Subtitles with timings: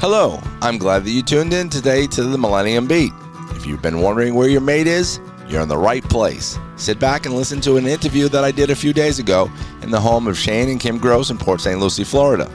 [0.00, 3.12] Hello, I'm glad that you tuned in today to the Millennium Beat.
[3.50, 6.58] If you've been wondering where your mate is, you're in the right place.
[6.76, 9.50] Sit back and listen to an interview that I did a few days ago
[9.82, 11.78] in the home of Shane and Kim Gross in Port St.
[11.78, 12.50] Lucie, Florida.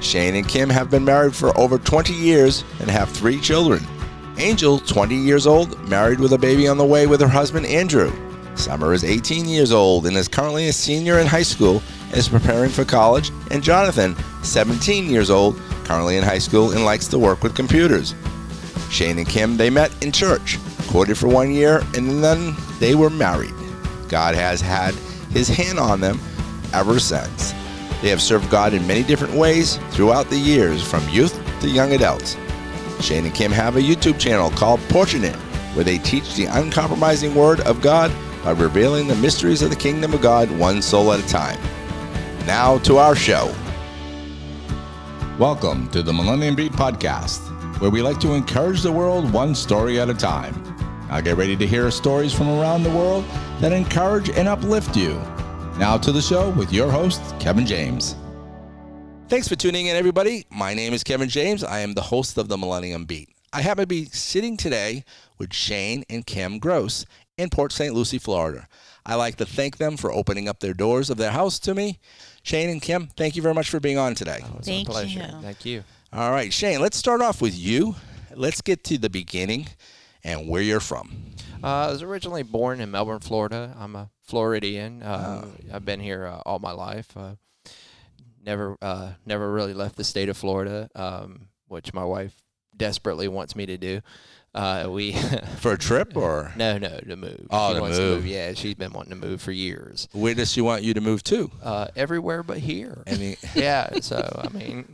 [0.00, 3.84] Shane and Kim have been married for over 20 years and have three children.
[4.36, 8.12] Angel, 20 years old, married with a baby on the way with her husband Andrew.
[8.54, 12.28] Summer is 18 years old and is currently a senior in high school and is
[12.28, 13.32] preparing for college.
[13.50, 14.14] And Jonathan,
[14.44, 18.14] 17 years old, currently in high school and likes to work with computers.
[18.90, 20.58] Shane and Kim, they met in church,
[20.88, 23.54] courted for one year, and then they were married.
[24.08, 24.94] God has had
[25.30, 26.20] his hand on them
[26.74, 27.52] ever since.
[28.02, 31.94] They have served God in many different ways throughout the years, from youth to young
[31.94, 32.36] adults.
[33.00, 35.36] Shane and Kim have a YouTube channel called Porch-n-it,
[35.74, 38.12] where they teach the uncompromising Word of God
[38.44, 41.58] by revealing the mysteries of the kingdom of God one soul at a time.
[42.46, 43.54] Now to our show.
[45.38, 47.38] Welcome to the Millennium Beat Podcast,
[47.80, 50.52] where we like to encourage the world one story at a time.
[51.08, 53.24] Now get ready to hear stories from around the world
[53.60, 55.14] that encourage and uplift you.
[55.78, 58.16] Now to the show with your host, Kevin James.
[59.28, 60.44] Thanks for tuning in, everybody.
[60.50, 61.62] My name is Kevin James.
[61.62, 63.28] I am the host of the Millennium Beat.
[63.52, 65.04] I happen to be sitting today
[65.38, 67.94] with Shane and Kim Gross in Port St.
[67.94, 68.66] Lucie, Florida.
[69.06, 72.00] I like to thank them for opening up their doors of their house to me.
[72.42, 74.40] Shane and Kim, thank you very much for being on today.
[74.42, 75.20] Oh, it's Thank a pleasure.
[75.20, 75.42] you.
[75.42, 75.84] Thank you.
[76.12, 77.94] All right, Shane, let's start off with you.
[78.34, 79.68] Let's get to the beginning
[80.24, 81.34] and where you're from.
[81.62, 83.74] Uh, I was originally born in Melbourne, Florida.
[83.78, 85.02] I'm a Floridian.
[85.02, 87.14] Uh, I've been here uh, all my life.
[87.16, 87.34] Uh,
[88.42, 92.34] never, uh, never really left the state of Florida, um, which my wife
[92.76, 94.00] desperately wants me to do.
[94.58, 95.12] Uh, we
[95.60, 97.46] For a trip or no, no, to move.
[97.48, 98.08] Oh, she to wants move.
[98.10, 98.26] to move.
[98.26, 100.08] Yeah, she's been wanting to move for years.
[100.12, 101.50] where does she want you to move to?
[101.62, 103.02] Uh, everywhere but here.
[103.06, 104.00] Any, yeah.
[104.00, 104.84] So I mean,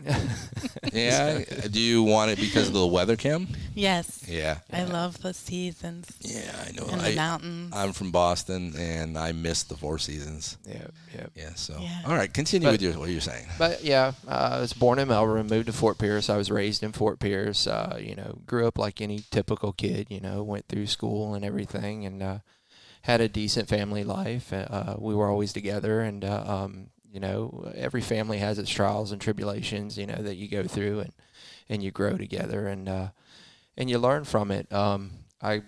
[0.93, 1.45] yeah.
[1.71, 3.49] Do you want it because of the weather, Kim?
[3.75, 4.25] Yes.
[4.29, 4.59] Yeah.
[4.73, 6.87] I love the seasons Yeah, I know.
[6.93, 7.73] and I, the mountains.
[7.75, 10.59] I'm from Boston and I miss the Four Seasons.
[10.69, 11.27] yeah, yeah.
[11.35, 11.55] Yeah.
[11.55, 12.03] So, Yeah.
[12.07, 13.47] all right, continue But- with your what you're saying.
[13.59, 16.29] But yeah, uh, I was born in Melbourne, moved to Fort Pierce.
[16.29, 17.67] I was raised in Fort Pierce.
[17.67, 20.09] Uh, you know, grew up like any typical kid.
[20.11, 22.39] You know, went through school and everything, and uh,
[23.03, 24.53] had a decent family life.
[24.53, 29.13] Uh, we were always together, and uh, um, you know, every family has its trials
[29.13, 29.97] and tribulations.
[29.99, 31.13] You know that you go through, and
[31.69, 33.09] and you grow together, and uh,
[33.77, 34.73] and you learn from it.
[34.73, 35.11] Um,
[35.43, 35.63] I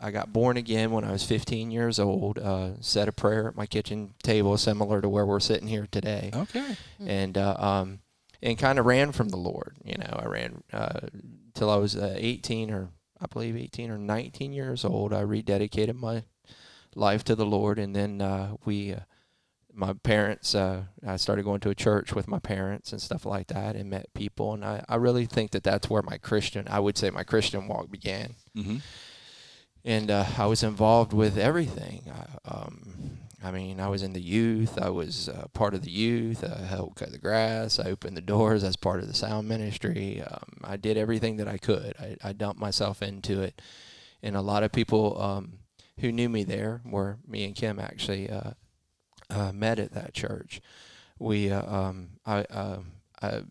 [0.00, 2.38] I got born again when I was 15 years old.
[2.38, 6.30] Uh, said a prayer at my kitchen table, similar to where we're sitting here today
[6.34, 6.76] Okay.
[7.00, 8.00] and uh, um,
[8.42, 9.76] and kind of ran from the Lord.
[9.84, 11.00] You know, I ran uh,
[11.54, 12.90] till I was uh, 18 or
[13.24, 15.12] I believe 18 or 19 years old.
[15.14, 16.24] I rededicated my
[16.94, 19.00] life to the Lord, and then uh, we, uh,
[19.72, 23.48] my parents, uh, I started going to a church with my parents and stuff like
[23.48, 24.52] that, and met people.
[24.54, 27.66] And I, I really think that that's where my Christian, I would say, my Christian
[27.66, 28.76] walk began Mm-hmm.
[29.84, 32.02] and uh, I was involved with everything.
[32.12, 34.80] I, um, I mean, I was in the youth.
[34.80, 36.42] I was uh, part of the youth.
[36.42, 37.78] I helped cut the grass.
[37.78, 40.22] I opened the doors as part of the sound ministry.
[40.22, 41.94] Um, I did everything that I could.
[42.00, 43.60] I, I dumped myself into it,
[44.22, 45.58] and a lot of people um,
[46.00, 48.52] who knew me there, were me and Kim actually uh,
[49.28, 50.62] uh, met at that church.
[51.18, 53.42] We, uh, um, I, um I,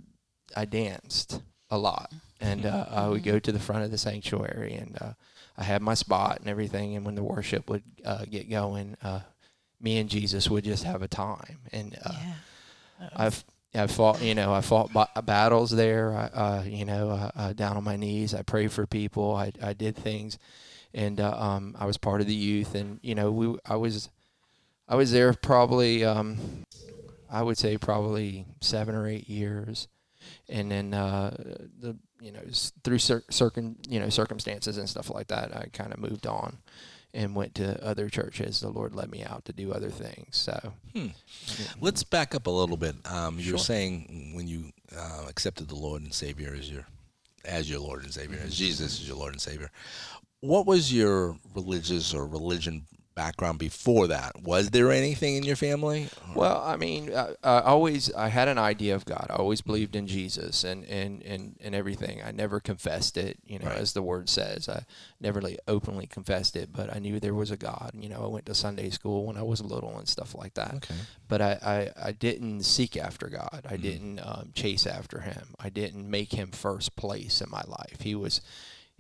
[0.56, 1.40] I danced
[1.70, 2.12] a lot,
[2.42, 4.98] and uh, I would go to the front of the sanctuary and.
[5.00, 5.14] Uh,
[5.56, 6.96] I had my spot and everything.
[6.96, 9.20] And when the worship would uh, get going, uh,
[9.84, 11.60] me and Jesus would just have a time.
[11.72, 13.10] And uh, yeah.
[13.16, 13.44] I've
[13.76, 16.14] I fought, you know, I fought ba- battles there.
[16.14, 18.34] I, uh, you know, uh, uh, down on my knees.
[18.34, 19.36] I prayed for people.
[19.36, 20.38] I, I did things,
[20.94, 22.76] and uh, um, I was part of the youth.
[22.76, 24.10] And you know, we I was
[24.88, 26.66] I was there probably um,
[27.32, 29.88] I would say probably seven or eight years,
[30.48, 31.36] and then uh,
[31.80, 32.42] the you know
[32.84, 36.60] through cir- circum you know circumstances and stuff like that, I kind of moved on
[37.13, 38.59] and went to other churches.
[38.59, 40.35] The Lord led me out to do other things.
[40.38, 41.07] So Hmm.
[41.79, 42.96] Let's back up a little bit.
[43.06, 46.85] Um, you were saying when you uh, accepted the Lord and Savior as your
[47.46, 49.70] as your Lord and Savior, as Jesus is your Lord and Savior.
[50.40, 52.85] What was your religious or religion
[53.16, 54.42] background before that?
[54.44, 56.10] Was there anything in your family?
[56.36, 59.28] Well, I mean, I, I always I had an idea of God.
[59.30, 62.22] I always believed in Jesus and and and, and everything.
[62.24, 63.78] I never confessed it, you know, Right.
[63.78, 64.68] as the word says.
[64.68, 64.84] I
[65.22, 67.92] never really openly confessed it, but I knew there was a God.
[67.94, 70.76] You know, I went to Sunday school when I was little and stuff like that.
[70.76, 70.96] Okay.
[71.28, 73.66] But I, I, I didn't seek after God.
[73.70, 75.56] I didn't um, chase after Him.
[75.60, 78.02] I didn't make Him first place in my life.
[78.02, 78.42] He was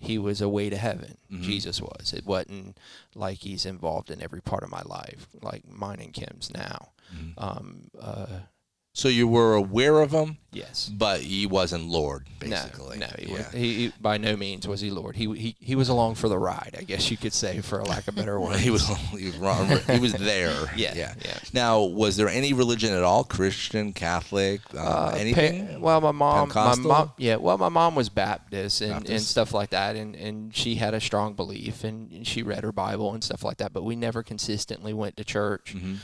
[0.03, 1.17] he was a way to heaven.
[1.41, 2.13] Jesus was.
[2.13, 2.77] It wasn't
[3.15, 6.89] like he's involved in every part of my life, like mine and Kim's now.
[7.37, 8.39] Um, uh,
[8.95, 10.87] So you were aware of him, Yes.
[10.87, 12.99] but he wasn't Lord, basically.
[12.99, 13.37] No, no, he, yeah.
[13.37, 15.15] was, he, he by no means was he Lord.
[15.15, 17.85] He, he he was along for the ride, I guess you could say, for a
[17.85, 18.57] lack of better word.
[18.59, 18.87] he was
[19.17, 20.53] he was, wrong, he was there.
[20.75, 21.15] Yeah, yeah.
[21.25, 21.39] yeah.
[21.53, 23.23] Now, was there any religion at all?
[23.23, 25.81] Christian, Catholic, uh, Uh, pa- anything?
[25.81, 27.37] well, my mom, my mom, yeah.
[27.37, 31.01] Well, my mom was Baptist and, and stuff like that, and, and she had a
[31.01, 33.73] strong belief, and, and she read her Bible and stuff like that.
[33.73, 35.73] But we never consistently went to church.
[35.75, 35.97] Mhm.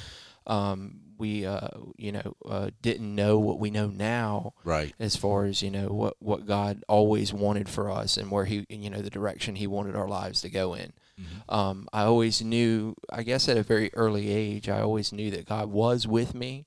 [0.48, 1.68] Um, we, uh,
[1.98, 4.94] you know, uh, didn't know what we know now Right.
[5.00, 8.66] as far as you know what what God always wanted for us and where He,
[8.70, 10.94] you know, the direction He wanted our lives to go in.
[11.20, 11.54] Mm-hmm.
[11.54, 15.46] Um, I always knew, I guess, at a very early age, I always knew that
[15.46, 16.66] God was with me.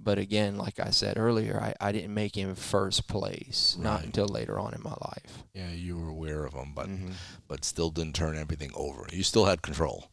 [0.00, 4.28] But again, like I said earlier, I, I didn't make him first place, not until
[4.28, 5.42] later on in my life.
[5.54, 7.14] Yeah, you were aware of him, but Mhm.
[7.48, 9.08] but still didn't turn everything over.
[9.12, 10.06] You still had control.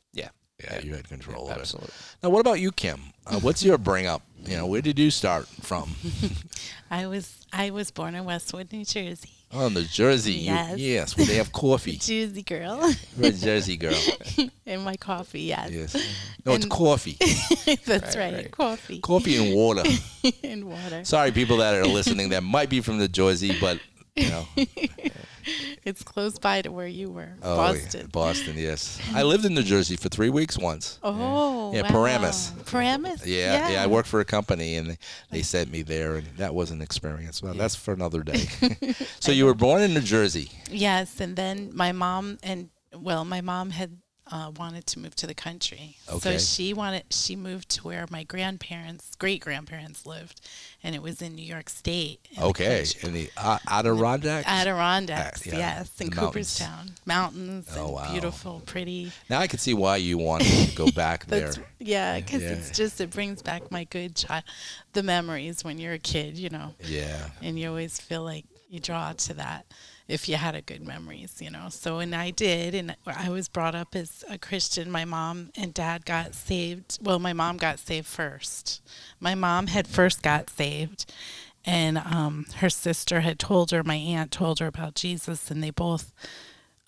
[0.60, 0.66] Yeah.
[0.74, 0.86] Yeah, Yeah.
[0.86, 1.60] you had control of it.
[1.62, 1.92] Absolutely.
[2.24, 3.02] Now, what about you, Kim?
[3.28, 4.22] Uh, what's your bring up?
[4.46, 5.96] You know, where did you start from?
[6.92, 9.30] I was I was born in Westwood, New Jersey.
[9.52, 10.34] Oh, New Jersey.
[10.34, 10.78] You- Yes.
[10.80, 11.98] yes, where they have coffee.
[11.98, 12.92] Jersey girl.
[13.18, 14.00] You're Jersey girl.
[14.66, 15.72] and my coffee, yes.
[15.72, 15.96] Yes.
[16.46, 17.18] No, it's coffee.
[17.86, 18.52] That's Right, right, right.
[18.52, 19.84] Coffee Coffee and water.
[20.44, 21.04] and water.
[21.06, 23.80] Sorry, people that are listening that might be from the Jersey, but
[24.16, 24.48] you know,
[25.84, 28.08] It's close by to where you were, oh, yeah, Boston.
[28.12, 28.54] Boston.
[28.58, 31.00] Yes, I lived in New Jersey for three weeks once.
[31.04, 31.90] Oh, Yeah, wow.
[31.90, 32.52] Paramus.
[32.66, 33.26] Paramus.
[33.26, 34.98] Yeah, yeah, I worked for a company and
[35.32, 37.44] they sent me there, and that was an experience.
[37.44, 38.48] Well, that's for another day.
[39.20, 40.52] so you were born in New Jersey.
[40.72, 43.98] Yes, and then my mom and well, my mom had
[44.32, 46.20] uh, wanted to move to the country, Okay.
[46.20, 50.42] so she wanted she moved to where my grandparents, great grandparents lived,
[50.84, 52.28] and it was in New York State.
[52.36, 53.08] in Okay, country.
[53.08, 54.48] in the uh, Adirondacks.
[54.48, 56.16] Adirondacks, Uh, yeah, yes, in the.
[56.16, 58.12] Cooperstown, mountains, Oh, and wow.
[58.12, 59.12] beautiful, pretty.
[59.30, 61.54] now I can see why you wanted to go back there.
[61.80, 62.50] Yeah, because yeah.
[62.54, 64.44] it's just it brings back my good child,
[64.94, 67.30] the memories when you're a kid, you know, Yeah.
[67.44, 69.68] and you always feel like you draw to that
[70.08, 71.68] if you had a good memories, you know.
[71.70, 74.92] So and I did, and I was brought up as a Christian.
[74.92, 77.00] My mom and dad got saved.
[77.02, 78.82] Well, my mom got saved first.
[79.20, 81.12] My mom had first got saved,
[81.66, 83.84] and um, her sister had told her.
[83.84, 86.14] My aunt told her about Jesus, and they both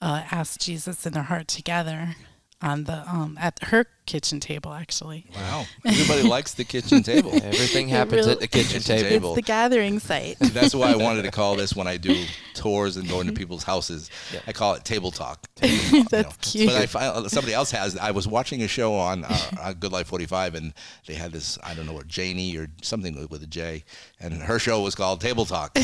[0.01, 2.15] uh, asked Jesus in their heart together
[2.61, 5.25] on the um, at her kitchen table actually.
[5.36, 5.65] Wow.
[5.86, 7.31] Everybody likes the kitchen table.
[7.44, 9.09] Everything happens really- at the kitchen Kitchen table.
[9.09, 9.30] table.
[9.33, 10.38] It's the gathering site.
[10.39, 12.25] That's why I wanted to call this when I do
[12.56, 14.09] tours and going to people's houses.
[14.33, 14.39] Yeah.
[14.48, 15.48] I call it table talk.
[15.57, 16.68] Table talk, That's cute.
[16.69, 17.98] But I find somebody else has.
[17.98, 20.74] I was watching a show on uh, uh, Good Life 45, and
[21.06, 21.57] they had this.
[21.63, 23.83] I don't know what Janie or something with, with a J,
[24.19, 25.75] and her show was called Table Talk.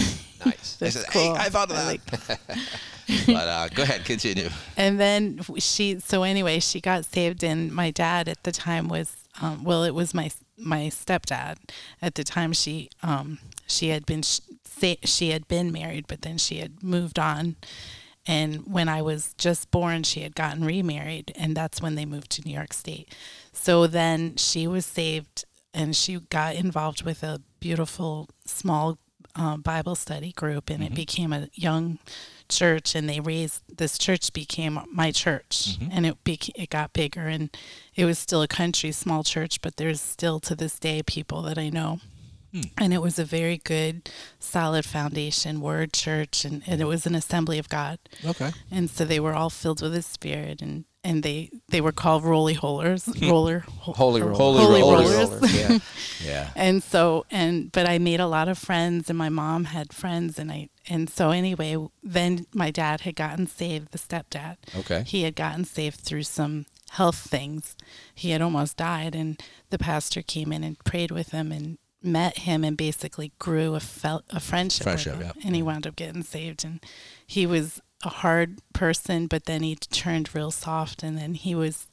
[0.46, 0.78] nice.
[0.82, 1.36] I said, cool.
[1.36, 2.50] "Hey, I thought of I that." like
[3.26, 4.48] but uh, go ahead, continue.
[4.78, 9.16] and then she so anyway she got saved and my dad at the time was
[9.42, 11.58] um, well it was my my stepdad
[12.02, 12.54] at the time.
[12.54, 14.40] She um she had been sh-
[15.04, 17.56] she had been married but then she had moved on.
[18.26, 22.32] And when I was just born she had gotten remarried and that's when they moved
[22.32, 23.14] to New York State.
[23.52, 29.00] So then she was saved and she got involved with a beautiful small
[29.36, 30.96] uh, Bible study group and it mm-hmm.
[30.96, 32.00] became a young
[32.50, 35.90] church and they raised this church became my church mm-hmm.
[35.92, 37.56] and it bec- it got bigger and
[37.96, 41.58] it was still a country small church but there's still to this day people that
[41.58, 42.00] I know.
[42.52, 42.62] Hmm.
[42.78, 46.90] And it was a very good solid foundation word church and, and it hmm.
[46.90, 47.98] was an assembly of God.
[48.24, 48.52] Okay.
[48.70, 52.24] and so they were all filled with the spirit and and they they were called
[52.24, 54.38] roly holers roller Holy or- rollers.
[54.38, 55.30] Holy holy rollers.
[55.30, 55.78] rollers yeah.
[56.24, 56.50] Yeah.
[56.56, 60.40] and so and but i made a lot of friends and my mom had friends
[60.40, 65.04] and i and so anyway then my dad had gotten saved the stepdad Okay.
[65.06, 67.76] he had gotten saved through some health things
[68.16, 69.42] he had almost died and
[69.72, 73.80] the pastor came in and prayed with him and met him and basically grew a
[73.80, 75.34] fel- a friendship, Friendship, with him.
[75.38, 75.46] yeah.
[75.48, 76.84] and he wound up getting saved and
[77.26, 81.88] he was a hard person but then he turned real soft and then he was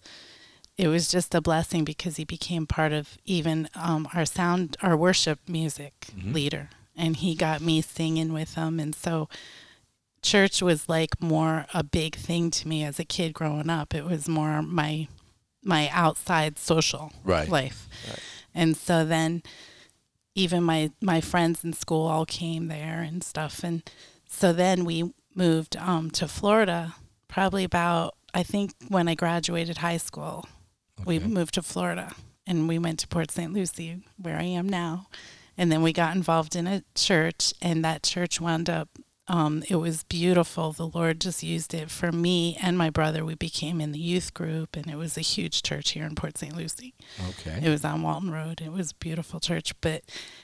[0.76, 4.97] it was just a blessing because he became part of even um, our sound our
[4.97, 6.33] worship music Mm-hmm.
[6.33, 9.29] leader and he got me singing with him and so
[10.23, 14.05] church was like more a big thing to me as a kid growing up it
[14.05, 15.09] was more my
[15.64, 17.49] my outside social Right.
[17.49, 18.19] life Right.
[18.55, 19.43] and so then
[20.35, 23.83] even my my friends in school all came there and stuff and
[24.29, 26.94] so then we moved um, to florida
[27.28, 30.47] probably about i think when i graduated high school
[31.04, 32.14] we moved to Florida
[32.47, 33.52] and we went to Port St.
[33.52, 35.09] Lucie, where I am now.
[35.56, 38.88] And then we got involved in a church, and that church wound up
[39.28, 40.73] um, it was beautiful.
[40.73, 43.25] The Lord just used it for me and my brother.
[43.25, 46.37] We became in the youth group, and it was a huge church here in Port
[46.37, 46.56] St.
[46.56, 46.94] Lucie.
[47.28, 47.61] Okay.
[47.62, 48.61] It was on Walton Road.
[48.61, 49.73] It was a beautiful church.
[49.80, 50.02] But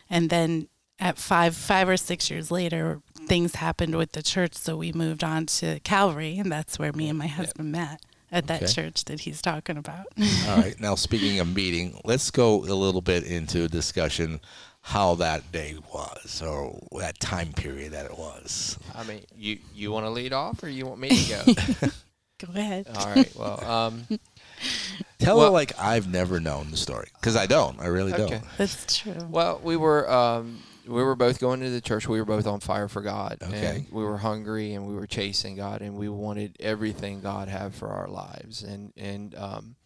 [0.08, 4.76] and then at five five or six years later, things happened with the church, so
[4.76, 8.00] we moved on to Calvary, and that's where me and my husband met
[8.32, 8.72] at that Okay.
[8.72, 10.06] church that he's talking about.
[10.48, 10.78] All right.
[10.80, 14.40] Now, speaking of meeting, let's go a little bit into a discussion
[14.82, 18.78] how that day was or that time period that it was.
[18.94, 21.44] I mean, you you want to lead off or you want me to
[21.80, 21.88] go?
[22.46, 22.86] Go ahead.
[22.94, 23.34] All right.
[23.34, 24.06] Well, um,
[25.18, 27.80] Tell Well- her like I've never known the story because I don't.
[27.80, 28.26] I really Okay.
[28.34, 28.44] don't.
[28.58, 29.16] That's true.
[29.30, 32.08] well, we were um, we were both going to the church.
[32.08, 33.38] We were both on fire for God.
[33.42, 33.66] Okay.
[33.66, 37.74] And we were hungry and we were chasing God and we wanted everything God had
[37.74, 38.62] for our lives.
[38.62, 39.76] And and um,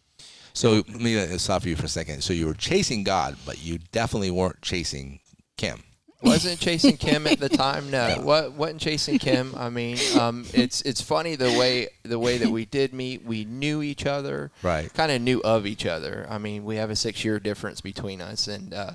[0.53, 2.21] So let me uh, stop you for a second.
[2.23, 5.19] So you were chasing God, but you definitely weren't chasing
[5.57, 5.83] Kim.
[6.23, 7.89] wasn't chasing Kim at the time.
[7.89, 9.55] No, what wasn't chasing Kim.
[9.57, 13.25] I mean, um, it's it's funny the way the way that we did meet.
[13.25, 14.93] We knew each other, Right.
[14.93, 16.27] Kind of knew of each other.
[16.29, 18.91] I mean, we have a six year difference between us, and uh,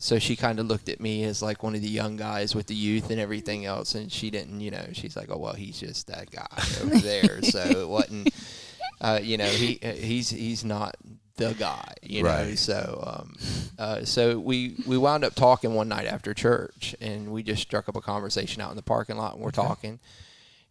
[0.00, 2.68] so she kind of looked at me as like one of the young guys with
[2.68, 5.80] the youth and everything else, and she didn't, you know, she's like, oh well, he's
[5.80, 6.46] just that guy
[6.82, 7.42] over there.
[7.42, 8.32] so it wasn't,
[9.00, 10.94] uh, you know, he he's he's not
[11.34, 12.28] the guy, you know.
[12.28, 12.58] Right.
[12.58, 13.36] So, um,
[13.76, 17.88] uh, so we we wound up talking one night after church, and we just struck
[17.88, 19.98] up a conversation out in the parking lot, and we're talking.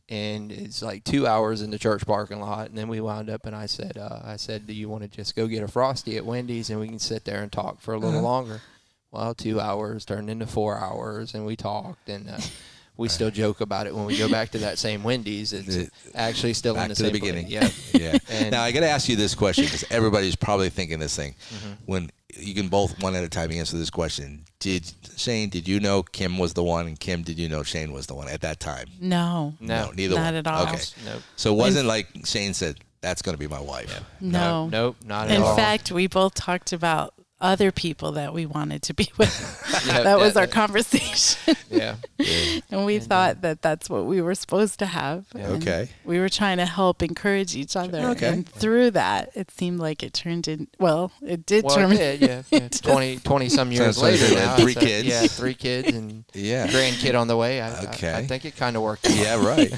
[0.09, 3.45] And it's like two hours in the church parking lot, and then we wound up,
[3.45, 6.15] and I said, uh, I said, do you want to just go get a frosty
[6.15, 8.61] at Wendy's, and we can sit there and talk for a little longer?
[9.11, 12.37] Well, two hours turned into four hours, and we talked, and uh,
[12.97, 15.53] we still joke about it when we go back to that same Wendy's.
[15.53, 17.21] It's It- actually still Back in the to the same place.
[17.21, 17.47] beginning.
[17.47, 17.69] Yeah.
[17.93, 18.17] Yeah.
[18.29, 21.35] And- now I got to ask you this question because everybody's probably thinking this thing.
[21.53, 21.71] Mm-hmm.
[21.85, 24.43] When you can both one at a time answer this question.
[24.59, 25.49] Did Shane?
[25.49, 27.23] Did you know Kim was the one, and Kim?
[27.23, 28.87] Did you know Shane was the one at that time?
[28.99, 29.53] No.
[29.59, 30.35] No, neither not one.
[30.35, 30.63] at all.
[30.63, 30.81] Okay.
[31.05, 31.21] Nope.
[31.35, 34.67] So it wasn't like Shane said, "That's going to be my wife." No.
[34.67, 34.97] Nope.
[35.05, 35.51] Not at In all.
[35.51, 39.83] In fact, we both talked about other people that we wanted to be with.
[39.85, 41.55] Yeah, that was that- our conversation.
[41.69, 41.95] yeah.
[42.71, 45.25] and we thought that that's what we were supposed to have.
[45.35, 45.47] Yeah.
[45.49, 45.89] Okay.
[46.03, 47.99] We were trying to help encourage each other.
[48.09, 48.27] Okay.
[48.29, 52.19] And through that, it seemed like it turned in, well, it did Well, turn it
[52.19, 52.41] did, yeah.
[52.49, 52.67] yeah.
[52.69, 54.55] 20, 20 some years So- so later you had now.
[54.57, 55.07] three so- kids.
[55.07, 56.67] Yeah, three kids and Yeah.
[56.67, 57.61] grandkid on the way.
[57.61, 58.13] I, I- Okay.
[58.13, 59.05] I, think it kind of worked.
[59.05, 59.15] out.
[59.15, 59.71] Yeah, right.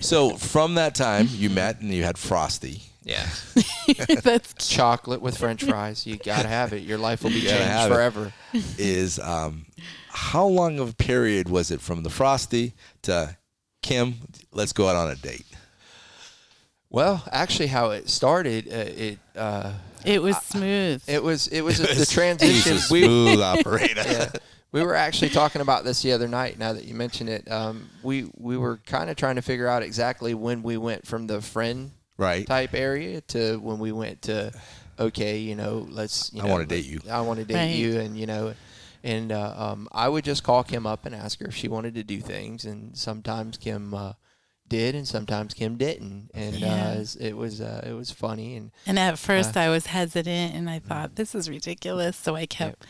[0.00, 2.82] so from that time, you met and you had Frosty.
[3.02, 3.26] Yeah.
[4.22, 4.58] That's cute.
[4.58, 6.06] Chocolate with French fries.
[6.06, 6.82] You gotta have it.
[6.82, 7.94] Your life will be gotta changed have it.
[7.94, 8.32] forever.
[8.78, 9.66] Is um,
[10.08, 13.36] how long of a period was it from the Frosty to
[13.82, 14.16] Kim?
[14.52, 15.46] Let's go out on a date.
[16.90, 19.72] Well, actually, how it started, uh, it uh,
[20.04, 21.02] It was smooth.
[21.06, 22.72] it was it was the He's transition.
[22.72, 24.02] a We smooth operator.
[24.06, 24.30] yeah.
[24.72, 26.58] We were actually talking about this the other night.
[26.58, 29.82] Now that you mention it, um, we we were kind of trying to figure out
[29.82, 32.46] exactly when we went from the friend Right.
[32.46, 34.52] type area to when we went to
[34.98, 36.32] okay, you know, let's.
[36.34, 37.00] You I wanna date you.
[37.10, 37.70] I want to date Right.
[37.70, 38.54] you, and you know,
[39.02, 41.94] and uh, um, I would just call Kim up and ask her if she wanted
[41.94, 44.12] to do things, and sometimes Kim uh,
[44.68, 46.98] did, and sometimes Kim didn't, and Yeah.
[47.00, 50.54] uh, it was uh, it was funny, and And at first, Uh, I was hesitant
[50.54, 52.16] and I thought, this is ridiculous.
[52.16, 52.84] So I kept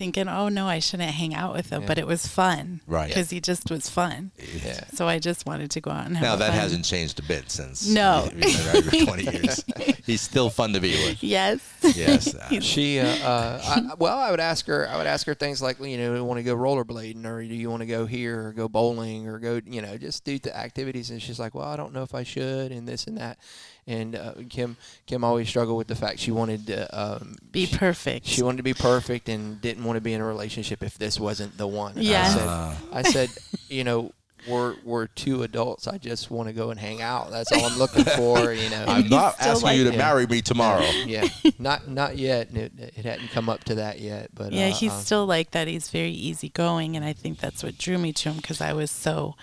[0.00, 1.82] thinking, oh, no, I shouldn't hang out with him.
[1.82, 1.86] Yeah.
[1.88, 2.80] But it was fun.
[2.86, 3.08] Right.
[3.08, 4.30] Because he just was fun.
[4.64, 4.84] yeah.
[4.94, 6.58] So I just wanted to go out and have Now that fun.
[6.58, 8.26] hasn't changed a bit since No.
[8.34, 9.62] we've been 20 years.
[10.06, 11.22] He's still fun to be with.
[11.22, 11.60] Yes.
[11.94, 12.34] Yes.
[12.50, 14.88] uh, She, uh, uh, I, well, I would ask her.
[14.88, 17.42] I would ask her things like, you know, do you want to go rollerblading, or
[17.42, 20.38] do you want to go here, or go bowling, or go, you know, just do
[20.38, 21.10] the activities.
[21.10, 23.38] And she's like, well, I don't know if I should, and this and that.
[23.86, 27.76] And uh, Kim, Kim always struggled with the fact she wanted to um, Be she-
[27.76, 28.26] perfect.
[28.26, 31.18] She wanted to be perfect and didn't want to be in a relationship if this
[31.18, 31.92] wasn't the one.
[31.94, 32.34] And Yes.
[32.34, 32.74] I said, Uh.
[32.92, 33.30] I said,
[33.68, 34.12] you know,
[34.48, 35.86] we're we're two adults.
[35.86, 37.30] I just want to go and hang out.
[37.30, 38.52] That's all I'm looking for.
[38.54, 39.98] You know, I'm not asking like you to it.
[39.98, 40.80] marry me tomorrow.
[41.04, 42.48] yeah, not not yet.
[42.56, 45.50] It, it hadn't come up to that yet, but yeah, uh, he's um, still like
[45.50, 45.68] that.
[45.68, 46.96] He's very easygoing.
[46.96, 49.34] And I think that's what drew me to him because I was so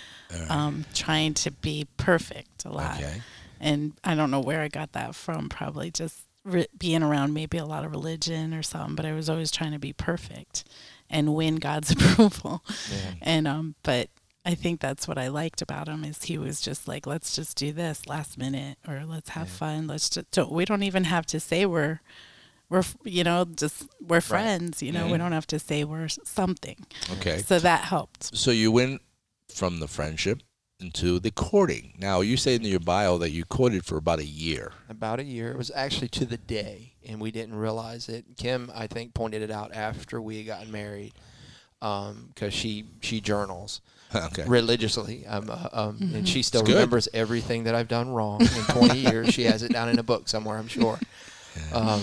[0.50, 2.96] um, trying to be perfect a lot.
[2.98, 3.22] Okay.
[3.60, 5.50] And I don't know where I got that from.
[5.50, 8.96] Probably just re- being around maybe a lot of religion or something.
[8.96, 10.64] But I was always trying to be perfect
[11.10, 12.64] and win God's approval.
[12.90, 13.14] Yeah.
[13.22, 14.10] And um, but
[14.46, 17.58] I think that's what I liked about him is he was just like, let's just
[17.58, 19.88] do this last minute or let's have fun.
[19.88, 22.00] Let's just don't, we don't even have to say we're
[22.70, 24.82] we're you know just we're friends.
[24.82, 26.78] You know we don't have to say we're something.
[27.18, 27.40] Okay.
[27.40, 28.36] So that helped.
[28.38, 29.02] So you went
[29.54, 30.42] from the friendship
[30.80, 31.94] into the courting.
[31.98, 34.74] Now you say in your bio that you courted for about a year.
[34.90, 35.52] about a year.
[35.52, 38.26] It was actually to the day, and we didn't realize it.
[38.38, 41.14] Kim, I think, pointed it out after we had gotten married,
[41.80, 43.82] because she she journals.
[44.16, 44.46] Okay.
[44.48, 45.26] religiously.
[45.28, 46.76] Um, uh, um, and she still It's good.
[46.76, 49.34] remembers everything that I've done wrong in 20 years.
[49.34, 50.98] She has it down in a book somewhere, I'm sure.
[51.74, 52.02] Um,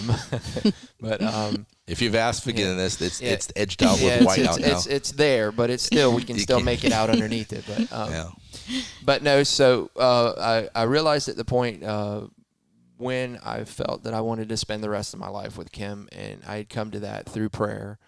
[1.01, 3.33] but um, If you've asked forgiveness, it's Yeah.
[3.33, 4.67] it's edged out yeah, with it's, white it's, out now.
[4.73, 7.65] it's, it's there, but it's still we can still can't- make it out underneath it.
[7.67, 8.81] But um, yeah.
[9.05, 12.23] but no, so uh, I I realized at the point uh,
[12.97, 16.09] when I felt that I wanted to spend the rest of my life with Kim,
[16.13, 17.99] and I had come to that through prayer,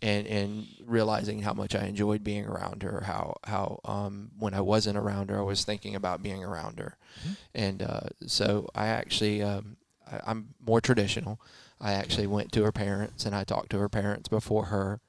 [0.00, 4.60] and and realizing how much I enjoyed being around her, how how um, when I
[4.60, 6.96] wasn't around her, I was thinking about being around her,
[7.52, 9.76] and uh, so I actually um,
[10.06, 11.40] I, I'm more traditional.
[11.84, 15.00] I actually went to her parents and I talked to her parents before her.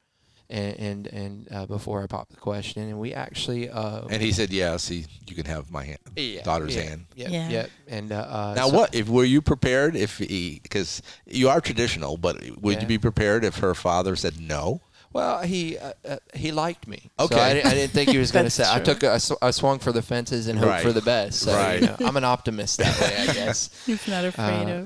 [0.47, 4.31] And and, and uh, before I popped the question, and we actually uh, And he
[4.31, 7.49] said, "Yeah, see, you can have my hand, yeah, daughter's yeah, hand." Yeah, Yeah.
[7.49, 7.65] yeah.
[7.87, 10.59] And uh, uh, Now, so- what if were you prepared if he?
[10.61, 12.81] Because you are traditional, but would Yeah.
[12.81, 14.81] you be prepared if her father said no?
[15.15, 17.09] Well, he uh, uh, he liked me.
[17.17, 17.35] Okay.
[17.35, 18.75] So I, didn't, I didn't think he was going to That's say.
[18.75, 20.83] I took a, I sw- I swung for the fences and hoped Right.
[20.83, 21.39] for the best.
[21.39, 21.79] So Right.
[21.79, 23.69] you know, I'm an optimist that way, I guess.
[23.85, 24.83] He's not afraid Uh,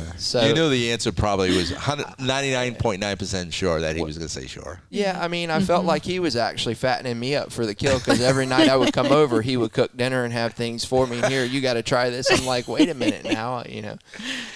[0.00, 0.14] of.
[0.18, 4.32] So you knew the answer probably was 99.9 percent sure that he was going to
[4.32, 4.80] say sure.
[4.88, 7.98] Yeah, I mean, I felt like he was actually fattening me up for the kill
[7.98, 11.06] because every night I would come over, he would cook dinner and have things for
[11.06, 11.20] me.
[11.28, 12.30] Here, you got to try this.
[12.30, 13.98] I'm like, wait a minute now, you know.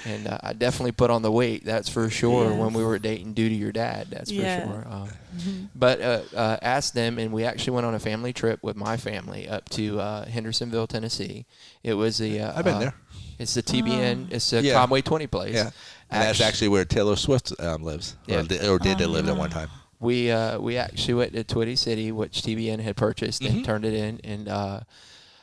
[0.06, 2.48] And uh, I definitely put on the weight, that's for sure.
[2.50, 2.58] Yes.
[2.58, 4.62] When we were dating, due to your dad, that's Yeah.
[4.66, 4.86] for sure.
[4.90, 5.09] Um,
[5.74, 8.96] But uh, uh, asked them, and we actually went on a family trip with my
[8.96, 11.46] family up to uh, Hendersonville, Tennessee.
[11.82, 12.94] It was the uh, I've been uh, there.
[13.38, 14.32] It's the TBN.
[14.32, 14.74] It's the Yeah.
[14.74, 15.54] Conway Twitty place.
[15.54, 15.70] Yeah,
[16.10, 18.40] and that's actually where Taylor Swift um, lives, Yeah.
[18.40, 19.70] or, did, or did live at one time.
[19.98, 23.56] we uh, we actually went to Twitty City, which TBN had purchased Mm-hmm.
[23.56, 24.80] and turned it in, and uh,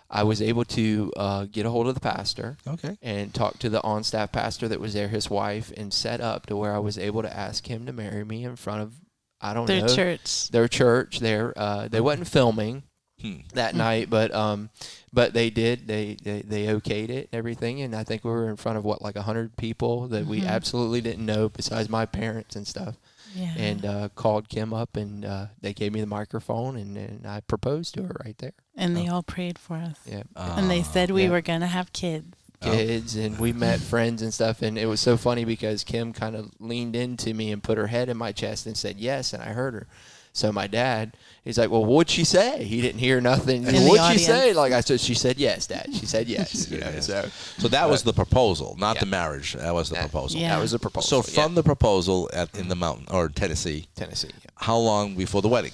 [0.10, 2.98] I was able to uh, get a hold of the pastor Okay.
[3.02, 6.56] and talk to the on-staff pastor that was there, his wife, and set up to
[6.56, 8.94] where I was able to ask him to marry me in front of
[9.41, 9.75] I don't know.
[9.79, 10.50] Their know church.
[10.50, 11.20] their church.
[11.20, 12.84] There, uh, they wasn't filming
[13.22, 13.38] Hmm.
[13.56, 14.70] that night, but um,
[15.12, 15.88] but they did.
[15.88, 18.86] They, they they okayed it and everything, and I think we were in front of
[18.86, 20.48] what like a hundred people that we Mhm.
[20.48, 22.96] absolutely didn't know besides my parents and stuff
[23.34, 23.53] Yeah.
[23.58, 27.39] and uh, called Kim up, and uh, they gave me the microphone, and, and I
[27.39, 28.53] proposed to her right there.
[28.75, 29.98] and they all prayed for us.
[30.06, 31.29] Yeah, and they said we yeah.
[31.32, 32.37] were going to have kids.
[32.63, 32.72] Oh.
[32.72, 36.35] kids, and we met friends and stuff, and it was so funny because Kim kind
[36.35, 39.43] of leaned into me and put her head in my chest and said yes, and
[39.43, 39.87] I heard her.
[40.33, 43.63] So my dad, he's like, "Well, what'd she say?" He didn't hear nothing.
[43.65, 44.53] In what'd she say?
[44.53, 45.87] Like I said, she said yes, Dad.
[45.93, 46.70] She said yes.
[46.70, 47.07] you know, Yes.
[47.07, 49.00] so So that was the proposal, not Yeah.
[49.01, 49.53] the marriage.
[49.53, 50.39] That was the that- proposal.
[50.39, 50.55] Yeah.
[50.55, 51.24] that was the proposal.
[51.24, 51.55] So from yeah.
[51.55, 54.50] the proposal at, in the mountain or Tennessee, Tennessee, yeah.
[54.55, 55.72] how long before the wedding?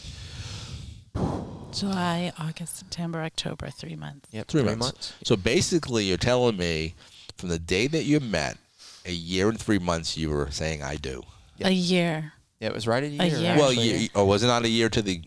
[1.73, 4.27] July, August, September, October, three months.
[4.31, 5.13] Yep, Three, months.
[5.23, 6.95] So basically, you're telling me
[7.37, 8.57] from the day that you met,
[9.05, 11.23] a year and three months, you were saying "I do."
[11.57, 11.69] Yep.
[11.69, 12.33] A year.
[12.59, 13.37] Yeah, it was right at a A year.
[13.39, 13.55] year.
[13.57, 13.97] Well, actually.
[13.97, 15.21] you, or was it not a year to the?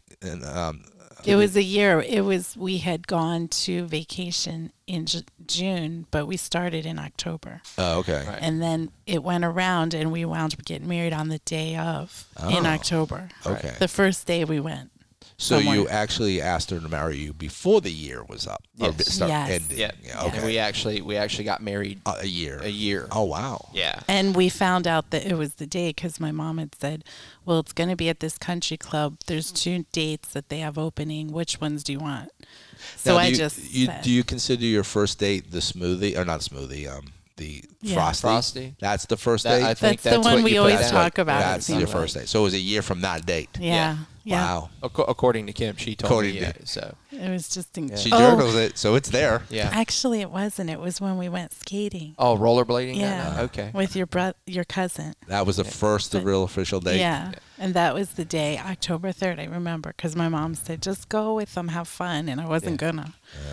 [0.44, 0.85] Um,
[1.24, 2.00] It was a year.
[2.00, 7.61] It was we had gone to vacation in Ju- June, but we started in October,
[7.76, 8.24] oh, okay.
[8.26, 8.38] Right.
[8.40, 12.26] and then it went around, and we wound up getting married on the day of
[12.48, 12.70] in Oh.
[12.70, 13.28] October.
[13.44, 13.74] Okay.
[13.80, 14.90] The first day we went.
[15.38, 19.12] So you actually asked her to marry you before the year was up or Yes.
[19.12, 19.51] start Yes.
[19.51, 19.79] ending.
[19.79, 19.90] Yeah.
[20.03, 20.37] Yeah, okay.
[20.38, 22.59] And we actually we actually got married Uh, a year.
[22.62, 23.07] a year.
[23.12, 23.68] Oh wow.
[23.75, 24.01] Yeah.
[24.09, 27.05] And we found out that it was the day because my mom had said,
[27.44, 29.18] "Well, it's going to be at this country club.
[29.27, 31.33] There's two dates that they have opening.
[31.33, 32.31] Which ones do you want?"
[32.96, 36.16] So Now, I you, just you said, do you consider your first date the smoothie
[36.16, 36.88] or not smoothie?
[36.90, 37.94] Um, the Yeah.
[37.96, 38.22] frosty.
[38.22, 38.75] Frosty.
[38.81, 39.64] That's the first That- date.
[39.66, 40.92] I think That's the one what we you put always down.
[40.92, 41.96] talk about, it That's seems your like.
[41.96, 42.29] first date.
[42.31, 43.51] So it was a year from that date.
[43.61, 43.96] "Yeah, yeah."
[44.34, 44.70] Wow.
[44.84, 46.40] Ac- According to Kim, she told According me.
[46.40, 49.42] to- Yeah, so It was just in- She oh, jurgles it, so it's there.
[49.48, 49.70] yeah.
[49.72, 50.68] Actually, it wasn't.
[50.70, 52.14] It was when we went skating.
[52.18, 52.96] Oh, rollerblading.
[52.96, 53.22] Yeah.
[53.34, 53.40] night?
[53.44, 53.70] Okay.
[53.72, 55.14] With your bro- your cousin.
[55.28, 56.98] That was the first But- real official date.
[56.98, 57.32] Yeah.
[57.58, 61.34] And that was the day, October 3rd, I remember, because my mom said, just go
[61.34, 62.28] with them, have fun.
[62.28, 63.12] And I wasn't going to.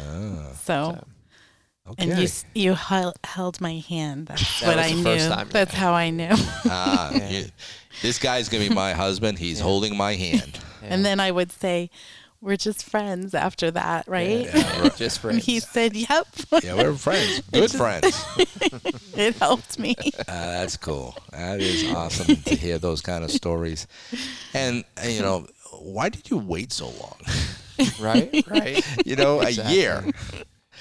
[0.09, 1.07] Ah, So, So,
[1.88, 2.10] okay.
[2.12, 4.28] and you you held, held my hand.
[4.28, 5.04] That's That what was I the knew.
[5.04, 5.80] first time, That's yeah.
[5.80, 6.30] how I knew.
[6.65, 7.30] ah, Yeah.
[7.30, 7.46] you-
[8.02, 9.38] this guy's gonna be my husband.
[9.39, 9.63] He's Yeah.
[9.65, 10.60] holding my hand.
[10.82, 11.89] And then I would say,
[12.41, 14.46] we're just friends after that, right?
[14.54, 14.96] Yeah, right.
[14.98, 15.46] just And friends.
[15.46, 16.28] he said, yep.
[16.62, 17.39] Yeah, we're friends.
[17.54, 18.26] Good just- friends.
[19.15, 19.96] it helped me.
[20.19, 21.15] Uh, that's cool.
[21.32, 23.88] That is awesome to hear those kind of stories.
[24.54, 25.48] And, uh, you know,
[25.80, 27.17] why did you wait so long?
[28.02, 28.43] right.
[28.50, 28.84] Right.
[29.06, 29.74] You know, Exactly.
[29.74, 30.12] a year.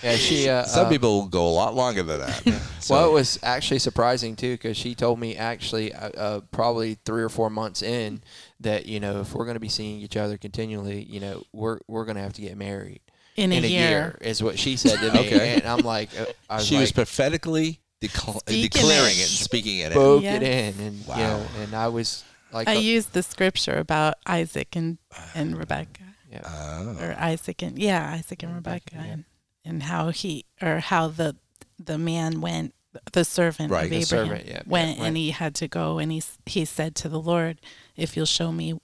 [0.02, 0.16] Yeah.
[0.16, 0.48] She.
[0.48, 2.42] Uh, Some uh, people go a lot longer than that.
[2.82, 6.98] So- well, it was actually surprising too because she told me actually uh, uh, probably
[7.04, 8.22] three or four months in
[8.58, 11.78] that you know if we're going to be seeing each other continually, you know we're
[11.86, 13.00] we're going to have to get married
[13.36, 14.18] In, in a, year.
[14.20, 15.20] is what she said to me.
[15.28, 15.54] Okay.
[15.54, 19.18] And I'm like, uh, I was she like, was prophetically decl- Speaking declaring it.
[19.18, 19.92] it and speaking it.
[19.92, 20.42] spoke Yes.
[20.42, 24.14] it in, and you know, and I was like, I uh, used the scripture about
[24.26, 24.98] Isaac and,
[25.36, 26.00] and Rebecca.
[26.32, 26.40] Yeah.
[26.44, 26.96] Oh.
[26.98, 29.12] or Isaac and yeah, Isaac and Rebecca, Rebecca, yeah.
[29.12, 29.24] and,
[29.64, 31.36] and how he or how the
[31.78, 32.74] the man went,
[33.12, 35.06] the servant Right, of the Abraham servant, yeah, yeah, went right.
[35.06, 37.60] and he had to go and he he said to the Lord,
[37.96, 38.78] if you'll show me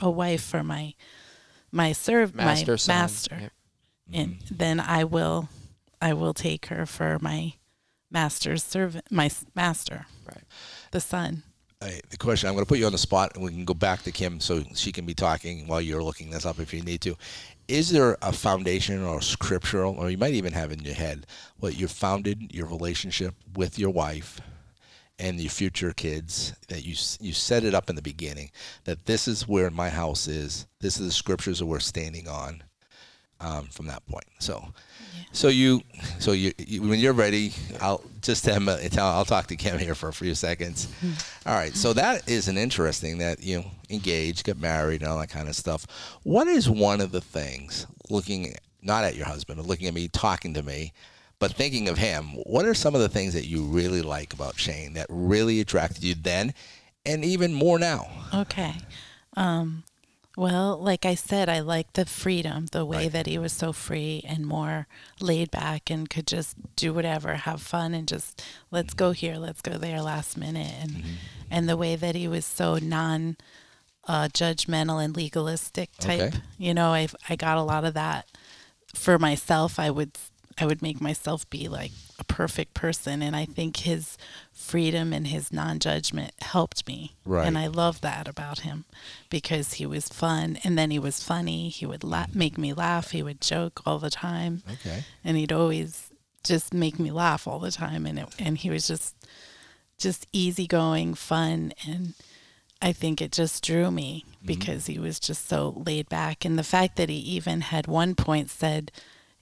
[0.00, 0.94] a wife for my
[1.72, 2.94] my serv Master, my son.
[2.96, 3.52] master, Yep.
[4.12, 4.56] and mm-hmm.
[4.56, 5.48] then I will
[6.00, 7.54] I will take her for my
[8.10, 10.44] master's servant, my master, Right.
[10.92, 11.42] the son.
[11.80, 13.74] Hey, the question I'm going to put you on the spot, and we can go
[13.74, 16.80] back to Kim so she can be talking while you're looking this up if you
[16.82, 17.14] need to.
[17.66, 21.26] Is there a foundation or a scriptural, or you might even have in your head,
[21.58, 24.40] what you founded your relationship with your wife
[25.18, 28.50] and your future kids that you you set it up in the beginning
[28.84, 30.66] that this is where my house is.
[30.80, 32.62] This is the scriptures that we're standing on
[33.40, 34.26] um, from that point.
[34.40, 34.72] So,
[35.32, 35.82] so you,
[36.18, 38.68] so you, you, when you're ready, I'll just tell,
[39.06, 40.88] I'll talk to Kim here for a few seconds.
[41.46, 41.74] All right.
[41.74, 45.48] So that is an interesting that you know, engage, get married, and all that kind
[45.48, 45.86] of stuff.
[46.22, 50.08] What is one of the things looking not at your husband, but looking at me,
[50.08, 50.92] talking to me,
[51.38, 52.28] but thinking of him?
[52.44, 56.04] What are some of the things that you really like about Shane that really attracted
[56.04, 56.54] you then,
[57.04, 58.08] and even more now?
[58.32, 58.74] Okay.
[59.36, 59.84] Um,
[60.36, 63.12] well, like I said, I like the freedom, the way Right.
[63.12, 64.86] that he was so free and more
[65.20, 69.60] laid back and could just do whatever, have fun and just let's go here, let's
[69.62, 71.12] go there last minute and Mm-hmm.
[71.50, 73.36] and the way that he was so non
[74.08, 76.20] uh, judgmental and legalistic type.
[76.34, 76.38] Okay.
[76.58, 78.26] You know, I I got a lot of that
[78.94, 79.78] for myself.
[79.78, 80.12] I would
[80.58, 84.16] I would make myself be like a perfect person and I think his
[84.52, 87.14] freedom and his non-judgment helped me.
[87.24, 87.46] Right.
[87.46, 88.84] And I love that about him
[89.30, 91.68] because he was fun and then he was funny.
[91.68, 93.10] He would la- make me laugh.
[93.10, 95.04] He would joke all the time Okay.
[95.24, 96.10] and he'd always
[96.44, 99.16] just make me laugh all the time and it, and he was just
[99.96, 102.14] just easygoing, fun and
[102.82, 104.46] I think it just drew me mm-hmm.
[104.46, 108.14] because he was just so laid back and the fact that he even had one
[108.14, 108.92] point said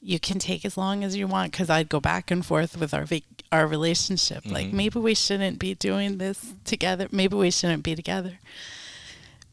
[0.02, 2.92] you can take as long as you want because I'd go back and forth with
[2.92, 4.44] our vac- our relationship.
[4.44, 4.76] Like mm-hmm.
[4.76, 7.06] maybe we shouldn't be doing this together.
[7.12, 8.38] Maybe we shouldn't be together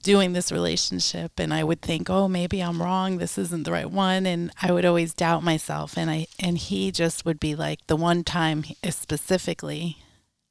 [0.01, 1.33] doing this relationship.
[1.37, 3.17] And I would think, oh, maybe I'm wrong.
[3.17, 4.25] This isn't the right one.
[4.25, 5.97] And I would always doubt myself.
[5.97, 9.97] And I and he just would be like the one time specifically,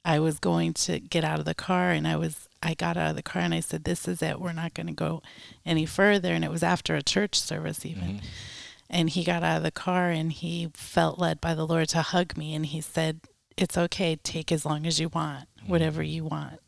[0.05, 3.11] I was going to get out of the car and I was I got out
[3.11, 4.41] of the car and I said, "This is it.
[4.41, 5.23] We're not going to go
[5.65, 8.27] any further." And it was after a church service even mm-hmm.
[8.91, 12.03] And he got out of the car and he felt led by the Lord to
[12.03, 13.21] hug me and he said,
[13.57, 16.61] It's okay, take as long as you want, whatever you want.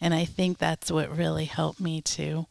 [0.00, 2.46] And I think that's what really helped me to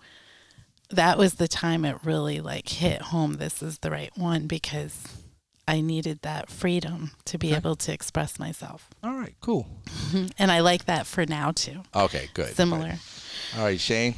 [0.89, 5.21] that was the time it really like hit home this is the right one because
[5.67, 8.89] I needed that freedom to be able to express myself.
[9.03, 9.35] All right.
[9.41, 9.67] Cool.
[10.39, 11.81] And I like that for now too.
[11.93, 12.29] Okay.
[12.33, 12.55] Good.
[12.55, 12.95] Similar.
[13.57, 14.15] All right, Shane.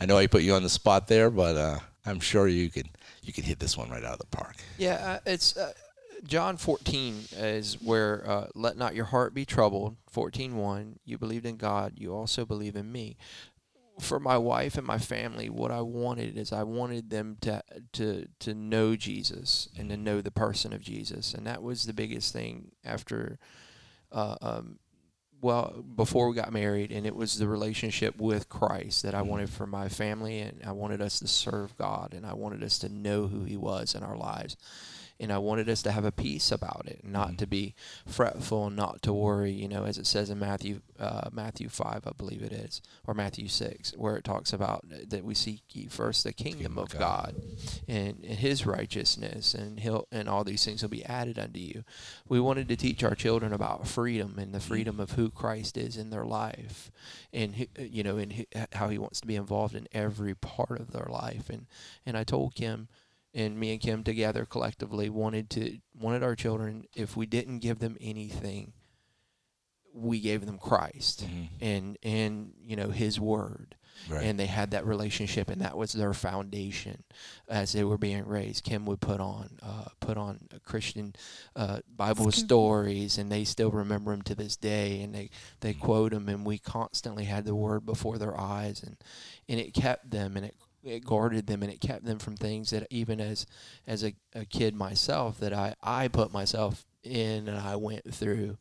[0.00, 2.88] I know I put you on the spot there, but uh, I'm sure you could
[3.30, 4.56] you could hit this one right out of the park.
[4.76, 5.72] Yeah, uh, it's uh,
[6.24, 9.96] John 14 is where uh, let not your heart be troubled.
[10.12, 13.16] 14:1, you believed in God, you also believe in me.
[14.00, 17.62] For my wife and my family, what I wanted is I wanted them to
[17.92, 21.92] to to know Jesus and to know the person of Jesus, and that was the
[21.92, 23.38] biggest thing after.
[24.10, 24.80] Uh, um,
[25.42, 29.28] well, before we got married, and it was the relationship with Christ that I mm-hmm.
[29.28, 32.78] wanted for my family, and I wanted us to serve God, and I wanted us
[32.80, 34.56] to know who He was in our lives,
[35.20, 37.74] and I wanted us to have a peace about it, not to be
[38.06, 39.52] fretful, not to worry.
[39.52, 43.14] You know, as it says in Matthew, uh, Matthew five, I believe it is, or
[43.14, 47.36] Matthew six, where it talks about that we seek ye first the kingdom of God,
[47.86, 51.84] and, and His righteousness, and He'll and all these things will be added unto you.
[52.28, 55.96] We wanted to teach our children about freedom and the freedom of who Christ is
[55.96, 56.90] in their life,
[57.32, 60.80] and who- you know, and who- how He wants to be involved in every part
[60.80, 61.50] of their life.
[61.50, 61.66] And
[62.06, 62.88] and I told Kim,
[63.34, 67.78] and me and Kim together collectively wanted to wanted our children if we didn't give
[67.78, 68.72] them anything,
[69.94, 71.24] we gave them Christ
[71.60, 73.76] and and you know His Word.
[74.08, 74.24] Right.
[74.24, 77.04] and they had that relationship and that was their foundation
[77.48, 78.64] as they were being raised.
[78.64, 81.14] Kim would put on uh, put on christian
[81.54, 85.28] uh, bible stories and they still remember them to this day and they
[85.60, 88.96] they quote them and we constantly had the word before their eyes and
[89.50, 92.70] and it kept them and it it guarded them and it kept them from things
[92.70, 93.46] that even as
[93.86, 98.56] as a, a kid myself that I, I put myself in and I went through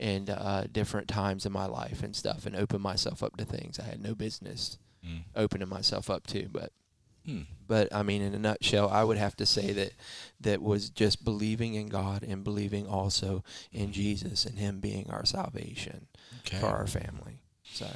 [0.00, 3.78] and uh, different times in my life and stuff and opened myself up to things
[3.78, 5.22] I had no business Mm.
[5.34, 6.48] opening myself up to.
[6.48, 6.72] But
[7.26, 7.42] Hmm.
[7.66, 9.92] but I mean, in a nutshell, I would have to say that
[10.40, 15.24] that was just believing in God and believing also in Jesus and Him being our
[15.24, 16.06] salvation
[16.40, 16.58] Okay.
[16.60, 17.40] for our family.
[17.72, 17.86] So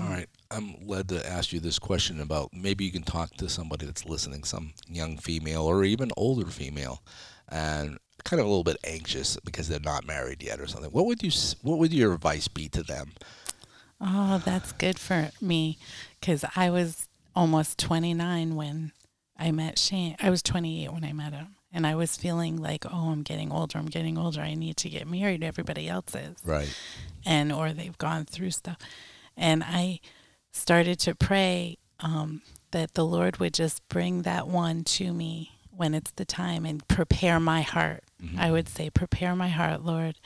[0.00, 0.28] All right.
[0.54, 4.06] I'm led to ask you this question about maybe you can talk to somebody that's
[4.06, 7.02] listening, some young female or even older female,
[7.48, 10.90] and kind of a little bit anxious because they're not married yet or something.
[10.90, 11.30] What would you
[11.62, 13.12] What would your advice be to them?
[14.00, 15.78] Oh, that's good for me
[16.20, 18.92] because I was almost 29 when
[19.36, 20.16] I met Shane.
[20.20, 21.56] I was 28 when I met him.
[21.72, 23.78] And I was feeling like, oh, I'm getting older.
[23.78, 24.40] I'm getting older.
[24.40, 25.42] I need to get married.
[25.42, 26.36] Everybody else is.
[26.44, 26.72] Right.
[27.26, 28.76] And, or they've gone through stuff.
[29.36, 29.98] And I
[30.54, 35.94] started to pray um, that the Lord would just bring that one to me when
[35.94, 38.04] it's the time and prepare my heart.
[38.38, 40.16] I would say, prepare my heart, Lord.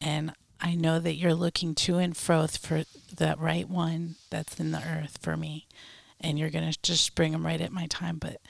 [0.00, 2.84] And I know that you're looking to and fro for
[3.16, 5.66] that right one that's in the earth for me.
[6.20, 8.18] And you're going to just bring them right at my time.
[8.18, 8.40] But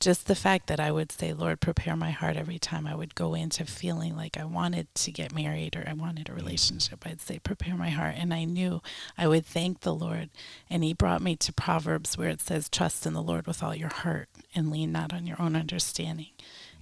[0.00, 3.14] just the fact that I would say, Lord, prepare my heart every time I would
[3.14, 6.36] go into feeling like I wanted to get married or I wanted a mm.
[6.36, 8.14] relationship, I'd say, prepare my heart.
[8.16, 8.80] And I knew
[9.18, 10.30] I would thank the Lord.
[10.70, 13.74] And He brought me to Proverbs where it says, Trust in the Lord with all
[13.74, 16.30] your heart and lean not on your own understanding.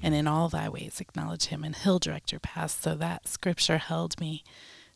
[0.00, 0.30] And in mm.
[0.30, 2.78] all thy ways acknowledge Him, and He'll direct your path.
[2.82, 4.44] So that scripture held me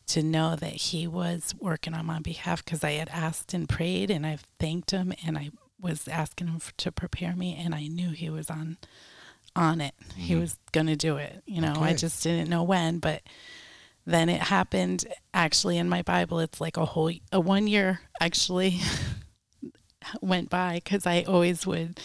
[0.05, 4.11] to know that he was working on my behalf because I had asked and prayed
[4.11, 5.49] and I've thanked him and I
[5.83, 8.77] was asking him f- to prepare me and I knew he was on
[9.55, 9.93] on it.
[10.15, 10.41] He mm-hmm.
[10.41, 11.43] was going to do it.
[11.45, 13.21] You know, I just didn't know when, but
[14.05, 16.39] then it happened actually in my Bible.
[16.39, 18.79] It's like a whole a one year actually
[20.21, 21.99] went by cuz I always would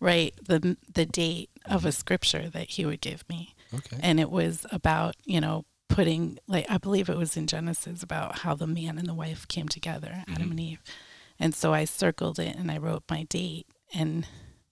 [0.00, 3.98] write the the date of a scripture that he would give me Okay.
[4.02, 8.40] and it was about you know putting like i believe it was in genesis about
[8.40, 10.50] how the man and the wife came together adam mm-hmm.
[10.50, 10.82] and eve
[11.38, 14.26] and so i circled it and i wrote my date and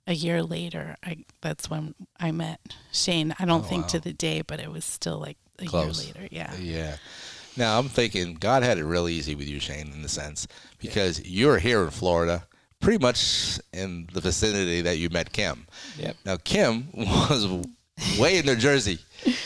[0.06, 2.60] a year later i that's when i met
[2.92, 3.88] shane i don't Oh, think wow.
[3.88, 6.04] to the day but it was still like a Close.
[6.04, 6.96] year later yeah Yeah.
[7.54, 10.48] Now I'm thinking God had it real easy with you, Shane, in the sense
[10.78, 12.46] because you're here in Florida,
[12.80, 15.66] pretty much in the vicinity that you met Kim.
[15.98, 16.16] Yep.
[16.24, 17.46] Now Kim was
[18.18, 19.00] way in New Jersey.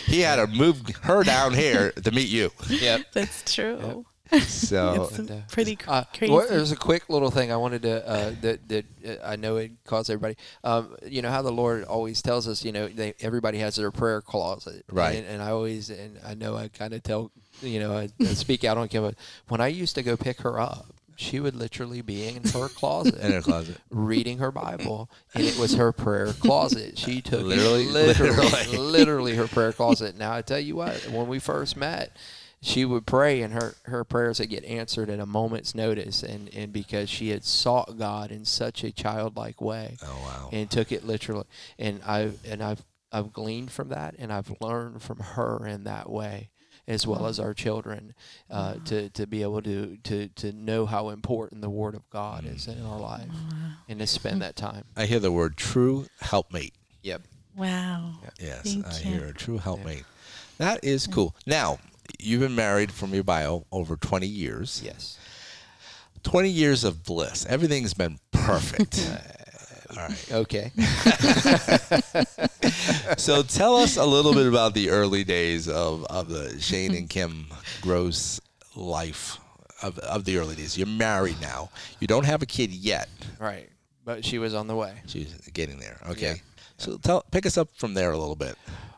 [0.06, 2.52] He had to move her down here to meet you.
[2.68, 3.06] Yep.
[3.12, 4.06] that's true
[4.40, 7.56] So it's and, uh, pretty cr- Uh, crazy well, there's a quick little thing I
[7.56, 10.36] wanted to uh, that that uh, I know it caused everybody.
[10.64, 13.90] Um, you know how the Lord always tells us, you know, they, everybody has their
[13.90, 15.16] prayer closet, Right.
[15.16, 17.30] And, and I always, and I know I kind of tell,
[17.62, 19.02] you know, I, I speak out on Kim.
[19.02, 19.14] but
[19.48, 20.86] When I used to go pick her up,
[21.18, 23.14] she would literally be in her closet.
[23.16, 23.78] in her closet.
[23.90, 26.98] reading her Bible, and it was her prayer closet.
[26.98, 28.76] She took Literally- literally, literally.
[28.78, 30.18] literally, her prayer closet.
[30.18, 32.12] Now I tell you what, when we first met,
[32.62, 36.52] she would pray, and her her prayers would get answered at a moment's notice, and
[36.54, 40.48] and because she had sought God in such a childlike way, Oh wow.
[40.52, 41.44] and took it literally,
[41.78, 46.10] and I and I've I've gleaned from that, and I've learned from her in that
[46.10, 46.50] way.
[46.88, 48.14] As well as our children,
[48.48, 52.44] uh, to to be able to, to to know how important the Word of God
[52.46, 53.26] is in our life,
[53.88, 54.84] and to spend that time.
[54.96, 56.74] I hear the word true helpmate.
[57.02, 57.22] Yep.
[57.56, 59.04] wow Yes, Thank I you.
[59.18, 60.04] hear a true helpmate.
[60.58, 61.34] That is cool.
[61.44, 61.80] Now,
[62.18, 64.82] you've been married from your bio over 20 years.
[64.84, 65.18] Yes.
[66.22, 67.46] 20 years of bliss.
[67.48, 68.98] Everything's been perfect.
[69.90, 70.32] All right.
[70.32, 70.72] Okay.
[73.16, 77.08] So tell us a little bit about the early days of, of the Shane and
[77.08, 77.46] Kim
[77.80, 78.40] Gross
[78.74, 79.38] life
[79.82, 80.76] of, of the early days.
[80.76, 81.70] You're married now.
[82.00, 83.08] You don't have a kid yet.
[83.38, 83.68] right.
[84.04, 84.94] But she was on the way.
[85.06, 85.98] She's getting there.
[86.10, 86.26] Okay.
[86.34, 86.62] Yeah.
[86.78, 88.56] So tell pick us up from there a little bit.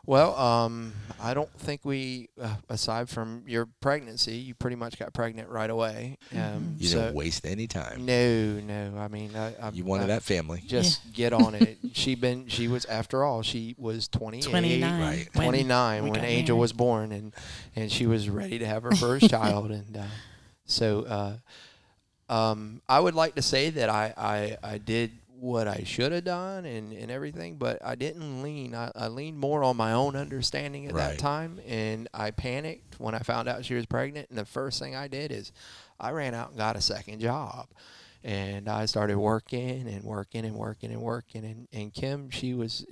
[0.09, 5.13] Well, um, I don't think we, uh, aside from your pregnancy, you pretty much got
[5.13, 6.17] pregnant right away.
[6.35, 8.07] Um, You so didn't waste any time.
[8.07, 8.97] no, no.
[8.97, 10.63] I mean, I, I, You wanted I, that family.
[10.65, 11.77] Just get on it.
[11.93, 12.47] She been.
[12.47, 13.43] She was after all.
[13.43, 15.29] She was 28, 29 Right.
[15.35, 16.59] when 29 we when Angel married.
[16.61, 17.31] was born, and
[17.75, 20.03] and she was ready to have her first child, and uh,
[20.65, 21.03] so
[22.29, 26.11] uh, um, I would like to say that I I, I did what I should
[26.11, 28.75] have done and, and everything, but I didn't lean.
[28.75, 31.11] I, I leaned more on my own understanding at Right.
[31.11, 34.29] that time, and I panicked when I found out she was pregnant.
[34.29, 35.51] And the first thing I did is
[35.99, 37.67] I ran out and got a second job.
[38.21, 41.45] And I started working and working and working and working.
[41.45, 42.85] And, and Kim, she was,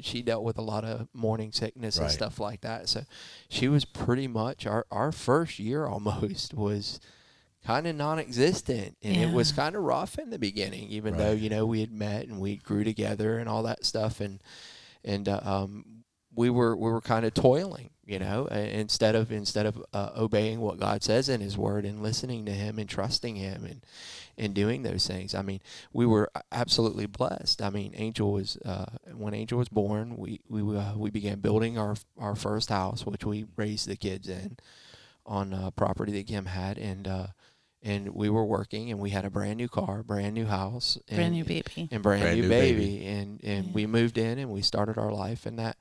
[0.00, 2.04] she dealt with a lot of morning sickness Right.
[2.04, 2.88] and stuff like that.
[2.88, 3.02] So
[3.50, 6.98] she was pretty much, our, our first year almost was
[7.66, 11.50] kind of non-existent and it was kind of rough in the beginning even though you
[11.50, 14.42] know we had met and we grew together and all that stuff and
[15.04, 15.84] and uh, um,
[16.34, 20.60] we were we were kind of toiling you know instead of instead of uh, obeying
[20.60, 23.84] what God says in his word and listening to him and trusting him and
[24.38, 25.34] and doing those things.
[25.34, 25.60] I mean
[25.92, 27.60] we were absolutely blessed.
[27.60, 31.76] I mean Angel was uh, when Angel was born we we uh, we began building
[31.76, 34.56] our our first house which we raised the kids in
[35.26, 37.26] on uh, property that Kim had, and uh,
[37.82, 41.16] and we were working, and we had a brand new car, brand new house, and,
[41.16, 41.88] Brand new baby.
[41.90, 43.06] and brand, Brand new, new baby, baby.
[43.06, 43.72] and and Yeah.
[43.72, 45.76] we moved in and we started our life in that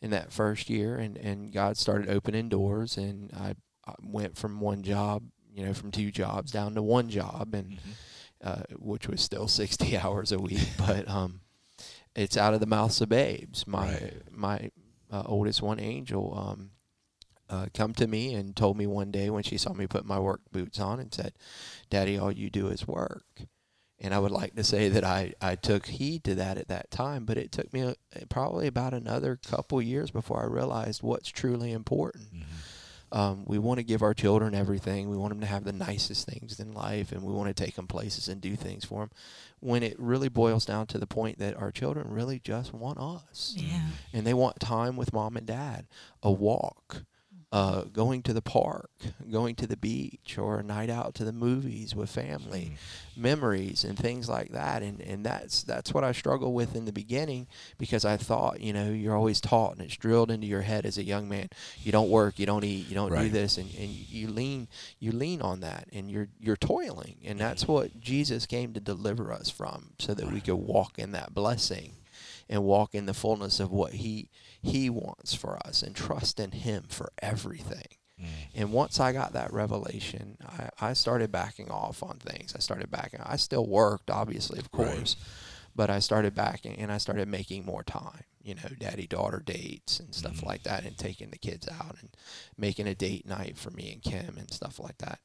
[0.00, 3.54] in that first year, and and God started opening doors, and I,
[3.86, 7.78] I went from one job, you know, from two jobs down to one job, and
[8.42, 11.40] uh, which was still 60 hours a week, but um,
[12.16, 13.66] it's out of the mouths of babes.
[13.66, 14.12] My Right.
[14.30, 14.70] my
[15.10, 16.70] uh, oldest one, Angel, um,
[17.50, 20.18] uh, come to me and told me one day when she saw me put my
[20.18, 21.32] work boots on and said,
[21.90, 23.24] "Daddy, all you do is work."
[24.02, 26.90] And I would like to say that I, I took heed to that at that
[26.90, 27.94] time, but it took me a,
[28.30, 32.28] probably about another couple years before I realized what's truly important.
[33.12, 35.10] Um, we want to give our children everything.
[35.10, 37.74] We want them to have the nicest things in life, and we want to take
[37.74, 39.10] them places and do things for them.
[39.58, 43.52] When it really boils down to the point that our children really just want us,
[43.58, 43.82] Yeah.
[44.12, 45.88] and they want time with mom and dad,
[46.22, 47.02] a walk,
[47.52, 48.90] uh, going to the park,
[49.30, 52.74] going to the beach, or a night out to the movies with family,
[53.16, 54.82] memories and things like that.
[54.82, 58.72] And and that's that's what I struggled with in the beginning because I thought, you
[58.72, 61.48] know, you're always taught and it's drilled into your head as a young man.
[61.82, 64.68] You don't work, you don't eat, you don't do this, and, and you lean
[65.00, 69.32] you lean on that, and you're you're toiling, and that's what Jesus came to deliver
[69.32, 71.94] us from, so that we could walk in that blessing
[72.48, 74.28] and walk in the fullness of what he
[74.62, 77.86] he wants for us and trust in him for everything.
[78.20, 78.26] Mm.
[78.54, 82.54] And once I got that revelation, I, I started backing off on things.
[82.54, 83.20] I started backing.
[83.24, 84.94] I still worked, obviously, of Right.
[84.94, 85.16] course,
[85.74, 88.24] but I started backing and I started making more time.
[88.42, 90.46] You know, daddy daughter dates and stuff mm.
[90.46, 92.08] like that, and taking the kids out and
[92.56, 95.20] making a date night for me and Kim and stuff like that.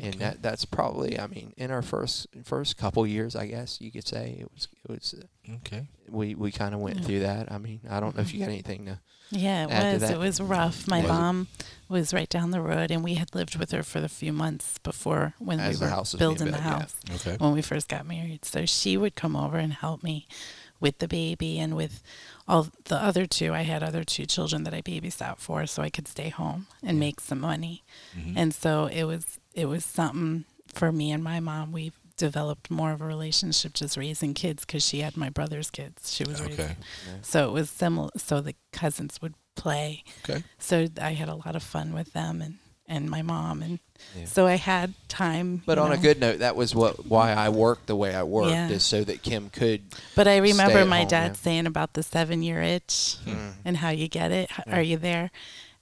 [0.00, 3.90] And that that's probably, I mean, in our first first couple years, I guess you
[3.90, 5.86] could say it was it was uh, Okay.
[6.08, 7.04] we we kind of went Yeah.
[7.04, 7.50] through that.
[7.52, 8.98] I mean, I don't know if you got anything to.
[9.30, 10.00] Yeah, it add to was.
[10.02, 10.10] that?
[10.12, 10.86] It was rough.
[10.86, 11.12] My Was it?
[11.12, 11.48] mom
[11.88, 14.78] was right down the road, and we had lived with her for the few months
[14.78, 16.78] before when As we were house was building the built, yeah.
[16.78, 17.36] house Okay.
[17.38, 18.44] when we first got married.
[18.44, 20.28] So she would come over and help me
[20.78, 22.02] with the baby and with
[22.46, 23.52] all the other two.
[23.52, 27.00] I had other two children that I babysat for, so I could stay home and
[27.00, 27.82] make some money.
[28.16, 28.38] Mm-hmm.
[28.38, 31.72] And so it was it was something for me and my mom.
[31.72, 36.14] We developed more of a relationship just raising kids because she had my brother's kids.
[36.14, 36.64] She was raising.
[36.64, 36.76] Okay.
[37.22, 38.10] So it was similar.
[38.16, 40.04] So the cousins would play.
[40.24, 40.44] Okay.
[40.58, 43.62] So I had a lot of fun with them and, and my mom.
[43.62, 43.80] And
[44.16, 44.26] Yeah.
[44.26, 45.62] so I had time.
[45.66, 48.22] But you on a good note, that was what why I worked the way I
[48.22, 48.68] worked Yeah.
[48.68, 49.82] is so that Kim could.
[50.14, 51.32] But I stay remember at my home, dad yeah.
[51.42, 53.52] saying about the seven year itch Mm.
[53.64, 54.50] and how you get it.
[54.66, 54.76] Yeah.
[54.78, 55.30] Are you there?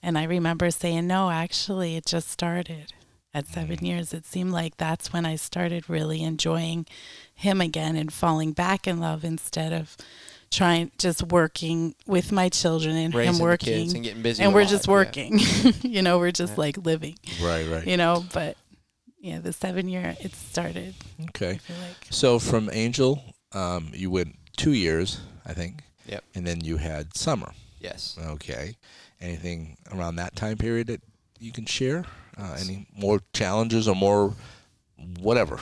[0.03, 2.93] And I remember saying, no, actually, it just started
[3.35, 3.87] at seven Mm.
[3.87, 4.13] years.
[4.13, 6.85] It seemed like that's when I started really enjoying
[7.33, 9.95] him again and falling back in love instead of
[10.51, 14.41] trying just working with my children and raising him the working kids and getting busy.
[14.43, 15.23] and we're just life, yeah.
[15.27, 15.39] working
[15.81, 16.59] you know we're just Yeah.
[16.65, 17.67] like living Right.
[17.67, 17.85] Right.
[17.85, 18.55] you know but
[19.19, 20.93] yeah the seven year it started
[21.29, 21.59] Okay.
[21.67, 23.21] like So from Angel,
[23.51, 25.81] um, you went two years, I think.
[26.07, 26.23] Yep.
[26.35, 27.51] And then you had summer.
[27.81, 28.17] Yes.
[28.35, 28.77] Okay.
[29.19, 31.01] Anything around that time period that
[31.39, 32.05] you can share?
[32.37, 34.33] Uh, any more challenges or more
[35.19, 35.59] whatever?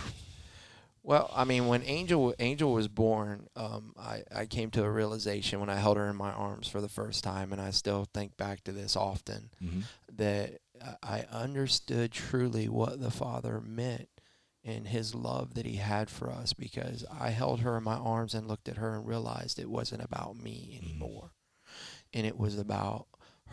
[1.05, 5.59] Well, I mean, when Angel Angel was born, um, I I came to a realization
[5.59, 8.37] when I held her in my arms for the first time, and I still think
[8.37, 9.49] back to this often.
[9.61, 9.81] Mm-hmm.
[10.15, 10.59] that
[11.01, 14.09] I understood truly what the Father meant
[14.63, 18.33] and His love that He had for us because I held her in my arms
[18.33, 21.31] and looked at her and realized it wasn't about me anymore.
[22.13, 23.07] And it was about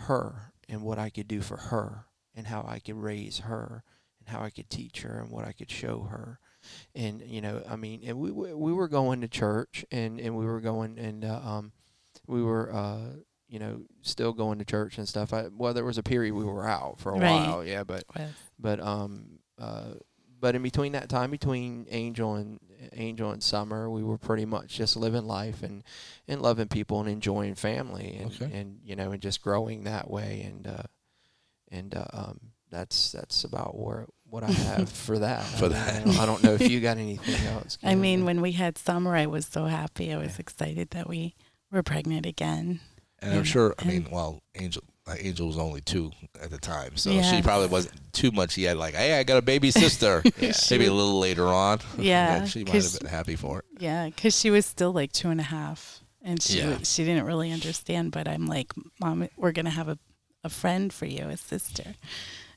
[0.06, 2.04] her and what I could do for her
[2.40, 3.85] and how I could raise her
[4.18, 6.38] and how I could teach her and what I could show her.
[6.94, 10.35] And, you know, I mean, and we, we we were going to church and, and
[10.37, 11.72] we were going and, uh, um,
[12.26, 13.11] we were, uh,
[13.48, 15.33] you know, still going to church and stuff.
[15.35, 17.46] I, well, there was a period we were out for a Right.
[17.46, 19.94] while, yeah, but was but um uh
[20.40, 22.59] but in between that time between Angel and
[22.94, 25.83] Angel and Summer, we were pretty much just living life and
[26.29, 28.50] and loving people and enjoying family and Okay.
[28.53, 30.83] and you know and just growing that way and uh
[31.70, 35.42] and uh, um that's that's about where what I have for that.
[35.44, 35.94] For I mean, that.
[35.96, 37.78] I don't, I don't know if you got anything else.
[37.83, 38.00] i Kim.
[38.00, 41.35] mean when we had summer i was so happy i was excited that we
[41.72, 42.80] were pregnant again
[43.20, 43.74] And I'm And- sure.
[43.78, 44.83] I mean, well, Angel.
[45.06, 48.76] Uh, Angel was only two at the time, so she probably wasn't too much yet.
[48.76, 50.22] Like, hey, I got a baby sister.
[50.38, 50.52] Yeah.
[50.70, 51.80] Maybe a little later on.
[51.98, 53.64] Yeah, she might have been happy for it.
[53.80, 56.78] yeah because she was still like two and a half and she Yeah.
[56.84, 59.99] she didn't really understand but i'm like mom we're gonna have a,
[60.45, 61.95] a friend for you a sister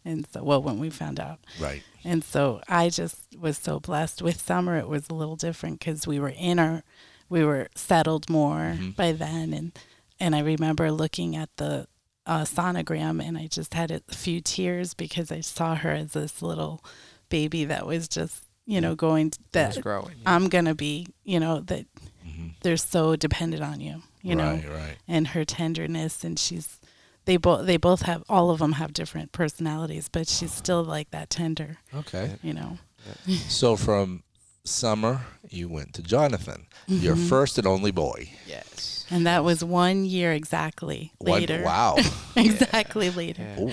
[0.06, 1.84] and so well when we found out Right.
[2.06, 4.22] And so I just was so blessed.
[4.22, 6.84] With summer, it was a little different because we were in our,
[7.30, 8.96] we were settled more Mhm.
[8.98, 9.72] by then, and
[10.20, 11.88] and I remember looking at the
[12.26, 16.42] uh, sonogram, and I just had a few tears because I saw her as this
[16.42, 16.84] little
[17.30, 20.16] baby that was just you know going that growing.
[20.26, 21.86] I'm gonna be you know that
[22.28, 22.56] Mhm.
[22.64, 24.98] they're so dependent on you you know right, right.
[25.08, 26.80] and her tenderness and she's
[27.26, 31.10] they both they both have all of them have different personalities but she's still like
[31.12, 32.36] that tender Okay.
[32.42, 32.78] you know
[33.50, 34.24] So from
[34.64, 37.28] summer, you went to Jonathan, your Mhm.
[37.30, 38.30] first and only boy.
[38.48, 38.93] yes.
[39.12, 41.98] And that was one year exactly One- later wow.
[42.36, 43.60] exactly later Yeah.
[43.64, 43.72] Ooh.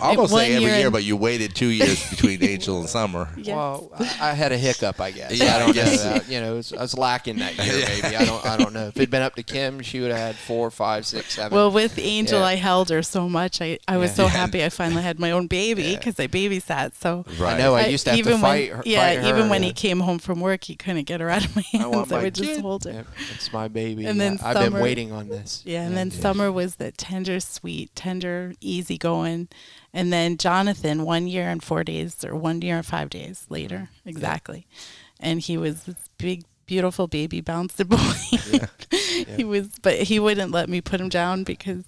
[0.00, 2.78] I almost One say every year year, and- but you waited two years between Angel
[2.80, 3.28] and Summer.
[3.36, 3.48] Yes.
[3.48, 5.32] Well, I, I had a hiccup, I guess.
[5.38, 6.04] Yeah, I I don't guess.
[6.04, 6.10] know.
[6.14, 7.88] That, you know, was, I was lacking that year, Yeah.
[8.02, 8.16] maybe.
[8.16, 8.46] I don't.
[8.46, 8.86] I don't know.
[8.88, 11.54] If it'd been up to Kim, she would have had four, five, six, seven.
[11.54, 12.46] Well, with Angel, Yeah.
[12.46, 13.60] I held her so much.
[13.60, 14.14] I, I was Yeah.
[14.16, 14.28] so Yeah.
[14.30, 15.96] happy I finally had my own baby Yeah.
[15.98, 16.92] because I babysat.
[17.00, 17.54] So Right.
[17.54, 17.74] I know.
[17.74, 18.82] I used to have even to fight when, her.
[18.86, 21.44] Yeah, fight her, even when he came home from work, he couldn't get her out
[21.44, 21.84] of my hands.
[21.84, 22.92] I I, want my would just hold her.
[22.92, 24.06] Yep, it's my baby.
[24.20, 25.62] And then I, have been Summer- waiting on this.
[25.64, 26.20] Yeah, and then Yeah.
[26.20, 29.48] Summer was the tender, sweet, tender, easy going,
[29.92, 33.90] And then Jonathan, one year and four days, or one year and five days later,
[34.04, 34.66] exactly.
[35.20, 37.98] And he was this big, beautiful baby bouncer boy.
[39.36, 41.84] he was, but he wouldn't let me put him down because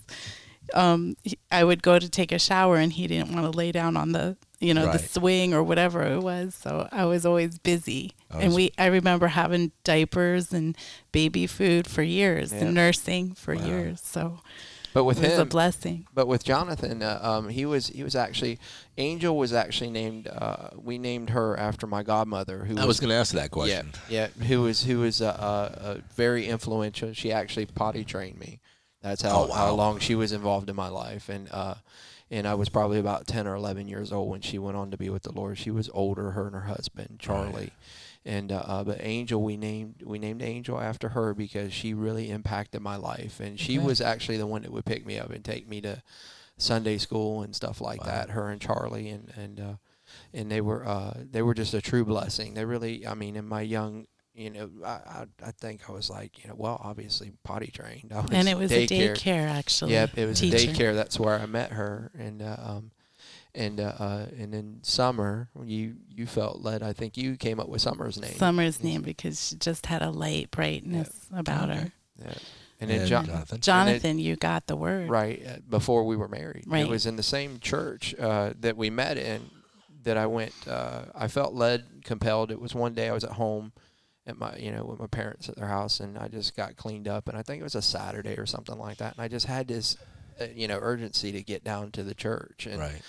[0.74, 1.16] um,
[1.50, 4.12] I would go to take a shower and he didn't want to lay down on
[4.12, 6.54] the, you know, the swing or whatever it was.
[6.54, 8.12] So I was always busy.
[8.30, 10.76] I and we, I remember having diapers and
[11.12, 12.60] baby food for years Yeah.
[12.64, 13.66] and nursing for Wow.
[13.66, 14.00] years.
[14.00, 14.40] So
[14.94, 16.06] But with it was a blessing.
[16.14, 18.58] but with Jonathan, uh, um, he was he was actually
[18.96, 20.26] Angel was actually named.
[20.26, 23.92] Uh, we named her after my godmother, who I was going to ask that question.
[24.08, 27.12] yeah, yeah who was who was uh, uh, uh, very influential.
[27.12, 28.60] She actually potty trained me.
[29.02, 29.54] That's how, Oh, wow.
[29.54, 31.74] how long she was involved in my life, and uh,
[32.30, 34.96] and I was probably about ten or eleven years old when she went on to
[34.96, 35.58] be with the Lord.
[35.58, 37.72] She was older, her and her husband Charlie,
[38.24, 42.30] and uh, uh, but Angel we named we named Angel after her because she really
[42.30, 43.86] impacted my life, and she Okay.
[43.86, 46.02] was actually the one that would pick me up and take me to
[46.58, 48.06] Sunday school and stuff like Wow.
[48.06, 48.30] that.
[48.30, 49.74] Her and Charlie, and and uh,
[50.32, 52.54] and they were uh, they were just a true blessing.
[52.54, 54.06] They really, I mean, in my young,
[54.36, 58.12] you know, I I, I think I was like, you know, well, obviously potty trained.
[58.14, 59.12] I was And it was daycare.
[59.12, 59.92] a daycare, actually.
[59.92, 60.56] Yep, it was teacher.
[60.56, 60.94] a daycare.
[60.94, 62.90] That's where I met her, and uh, um,
[63.54, 66.82] and uh, uh, and in summer, you you felt led.
[66.82, 68.34] I think you came up with Summer's name.
[68.34, 71.80] Summer's name because she just had a light brightness about Okay.
[71.80, 71.92] her.
[72.22, 72.34] Yeah.
[72.78, 73.60] And then And John, Jonathan.
[73.62, 75.08] Jonathan, you got the word.
[75.08, 76.64] right uh, before we were married.
[76.66, 76.84] Right.
[76.84, 79.48] It was in the same church uh, that we met in
[80.02, 80.52] that I went.
[80.68, 82.50] Uh, I felt led, compelled.
[82.50, 83.72] It was one day I was at home
[84.26, 87.06] at my, you know, with my parents at their house, and I just got cleaned
[87.08, 89.46] up, and I think it was a Saturday or something like that, and I just
[89.46, 89.96] had this,
[90.40, 93.02] uh, you know, urgency to get down to the church, and Right.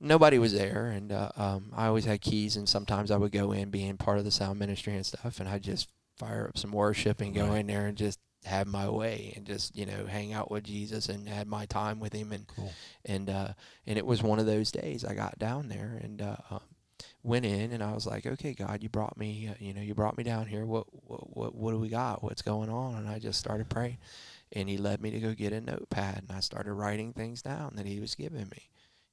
[0.00, 3.52] nobody was there, and uh, um, I always had keys, and sometimes I would go
[3.52, 6.72] in, being part of the sound ministry and stuff, and I just fire up some
[6.72, 7.60] worship and go Right.
[7.60, 11.08] in there and just have my way and just you know hang out with Jesus
[11.08, 12.72] and had my time with him and Cool.
[13.04, 13.48] and uh,
[13.86, 16.60] and it was one of those days I got down there and uh, um,
[17.28, 19.94] went in and I was like, okay, God, you brought me, uh, you know, you
[19.94, 20.64] brought me down here.
[20.66, 22.22] What, what what what do we got?
[22.22, 22.96] What's going on?
[22.96, 23.98] And I just started praying,
[24.52, 27.74] and He led me to go get a notepad and I started writing things down
[27.76, 28.68] that He was giving me.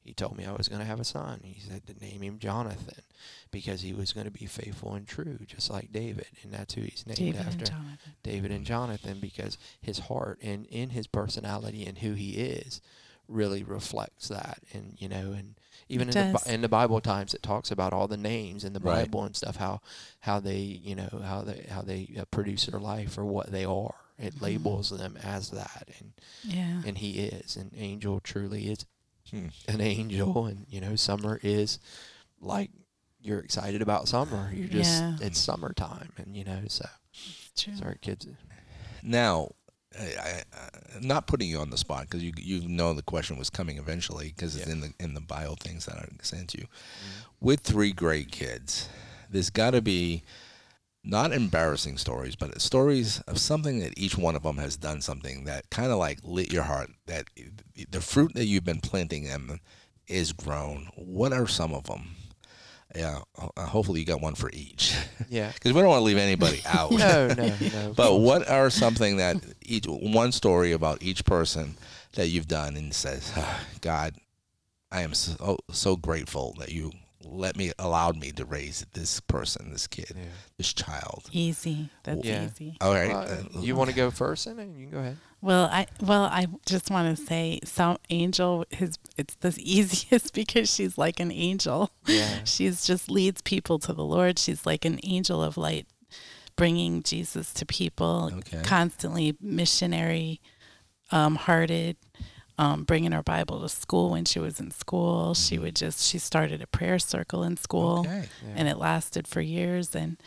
[0.05, 1.41] He told me I was going to have a son.
[1.43, 3.01] He said to name him Jonathan
[3.49, 6.81] because he was going to be faithful and true, just like David, and that's who
[6.81, 7.65] he's named David after.
[7.65, 12.81] and David and Jonathan because his heart and in his personality and who he is
[13.27, 15.55] really reflects that and you know and
[15.89, 16.43] even It in the, does.
[16.45, 19.05] Bi- in the Bible times it talks about all the names in the Right.
[19.05, 19.81] Bible and stuff how
[20.21, 23.65] how they you know how they how they uh, produce their life or what they
[23.65, 24.43] are it Mm-hmm.
[24.45, 26.13] labels them as that and
[26.43, 26.81] Yeah.
[26.85, 28.85] and he is an angel truly is
[29.31, 29.47] Hmm.
[29.67, 31.79] an angel and you know summer is
[32.39, 32.69] like
[33.19, 35.17] you're excited about summer you're just Yeah.
[35.19, 36.85] it's summertime and you know so
[37.57, 37.75] true.
[37.75, 38.27] sorry kids
[39.01, 39.49] Now,
[39.99, 43.37] I, I, I'm not putting you on the spot because you you know the question
[43.37, 44.73] was coming eventually because it's Yeah.
[44.73, 46.63] in the in the bio things that I sent you.
[46.63, 47.45] Mm-hmm.
[47.45, 48.89] With three great kids,
[49.29, 50.23] there's got to be
[51.03, 55.43] not embarrassing stories, but stories of something that each one of them has done something
[55.45, 56.89] that kind of like lit your heart.
[57.05, 57.25] That
[57.91, 59.59] the fruit that you've been planting them
[60.07, 60.89] is grown.
[60.95, 62.15] What are some of them?
[62.95, 63.19] Yeah,
[63.57, 64.95] uh, hopefully you got one for each,
[65.29, 66.91] yeah because we don't want to leave anybody out.
[66.91, 67.93] no, no, no.
[67.95, 71.75] But what are something that each one story about each person
[72.13, 74.15] that you've done and says, "Ah, God,
[74.91, 76.91] I am so so grateful that you
[77.27, 80.23] let me allowed me to raise this person, this kid, Yeah.
[80.57, 81.23] this child.
[81.31, 81.89] Easy.
[82.03, 82.45] That's Yeah.
[82.45, 82.77] easy.
[82.81, 83.11] All right.
[83.11, 85.17] Uh, you want to go first, and then you can go ahead.
[85.41, 90.73] Well, I well, I just want to say, some angel is it's the easiest because
[90.73, 91.91] she's like an angel.
[92.07, 92.39] Yeah.
[92.45, 94.39] She's just leads people to the Lord.
[94.39, 95.87] She's like an angel of light,
[96.55, 98.31] bringing Jesus to people.
[98.37, 98.61] Okay.
[98.63, 100.41] Constantly missionary,
[101.11, 101.97] um, hearted.
[102.57, 105.33] Um, bringing her Bible to school when she was in school.
[105.33, 108.25] She would just she started a prayer circle in school, Okay.
[108.55, 109.95] and it lasted for years.
[109.95, 110.17] And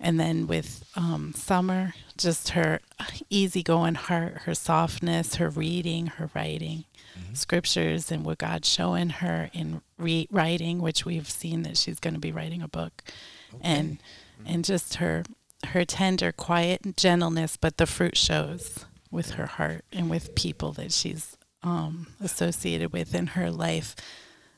[0.00, 2.80] and then with um, Summer, just her
[3.30, 6.84] easygoing heart, her softness, her reading, her writing
[7.34, 12.14] scriptures, and what God's showing her in re- writing, which we've seen that she's going
[12.14, 13.02] to be writing a book,
[13.60, 13.98] and
[14.46, 15.24] and just her
[15.68, 20.90] her tender, quiet gentleness, but the fruit shows with her heart and with people that
[20.92, 23.94] she's um, associated with in her life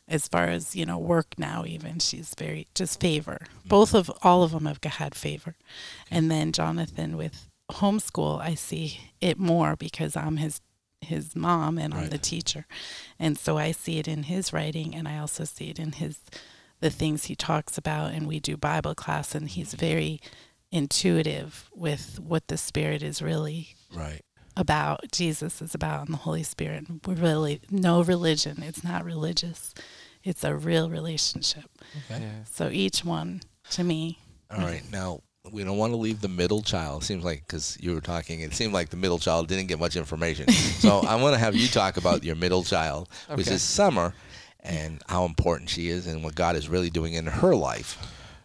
[0.07, 3.39] as far as you know work now even she's very just favor.
[3.67, 5.55] Both of all of them have had favor.
[6.11, 10.61] And then jonathan with homeschool i see it more because i'm his
[11.01, 12.67] his mom and i'm the teacher.
[13.19, 16.19] And so i see it in his writing and i also see it in his
[16.81, 20.21] the things he talks about and we do bible class and he's very
[20.71, 24.23] intuitive with what the spirit is really Right.
[24.57, 26.87] About Jesus is about and the Holy Spirit.
[27.07, 28.63] We're really no religion.
[28.63, 29.75] It's not religious.
[30.23, 31.71] It's a real relationship.
[32.11, 32.23] Okay.
[32.23, 32.45] Yeah.
[32.51, 34.19] So each one to me.
[34.51, 34.83] All right.
[34.91, 35.21] Now,
[35.53, 37.05] we don't want to leave the middle child.
[37.05, 39.97] Seems like because you were talking, it seemed like the middle child didn't get much
[39.97, 40.49] information.
[40.49, 44.15] so I want to have you talk about your middle child, which is Summer,
[44.61, 47.99] and how important she is and what God is really doing in her life.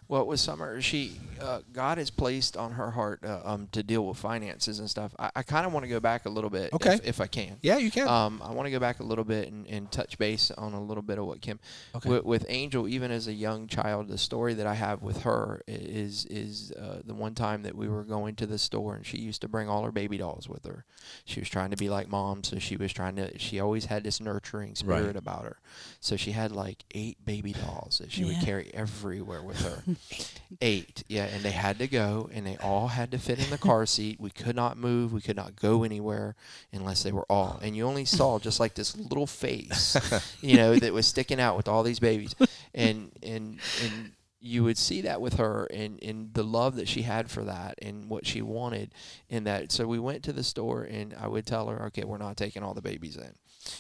[0.10, 4.06] Well, with Summer, she uh, God has placed on her heart uh, um, to deal
[4.06, 5.14] with finances and stuff.
[5.20, 6.94] I, I kind of want to go back a little bit, Okay.
[6.96, 7.58] if, if I can.
[7.62, 8.08] Yeah, you can.
[8.08, 10.82] Um, I want to go back a little bit and, and touch base on a
[10.82, 11.60] little bit of what Kim,
[11.96, 12.10] Okay.
[12.10, 15.62] with, with Angel, even as a young child, the story that I have with her
[15.68, 19.18] is is uh, the one time that we were going to the store and she
[19.18, 20.86] used to bring all her baby dolls with her.
[21.26, 23.38] She was trying to be like mom, so she was trying to.
[23.40, 25.16] She always had this nurturing spirit Right.
[25.16, 25.58] about her.
[26.00, 29.84] So she had like eight baby dolls that she would carry everywhere with her.
[30.62, 33.58] eight, yeah, and they had to go, and they all had to fit in the
[33.58, 34.20] car seat.
[34.20, 35.14] We could not move.
[35.14, 36.36] We could not go anywhere
[36.72, 37.60] unless they were all.
[37.62, 39.98] And you only saw just like this little face,
[40.42, 42.36] you know, that was sticking out with all these babies,
[42.74, 44.12] and and and
[44.42, 47.76] you would see that with her and, and the love that she had for that
[47.82, 48.94] and what she wanted
[49.28, 49.72] in that.
[49.72, 52.64] So we went to the store and I would tell her, okay, we're not taking
[52.64, 53.34] all the babies in.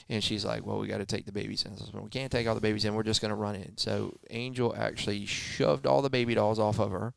[0.10, 1.76] And she's like, well, we got to take the babies in.
[1.78, 2.96] Said, we can't take all the babies in.
[2.96, 3.78] We're just going to run in.
[3.78, 7.14] So Angel actually shoved all the baby dolls off of her.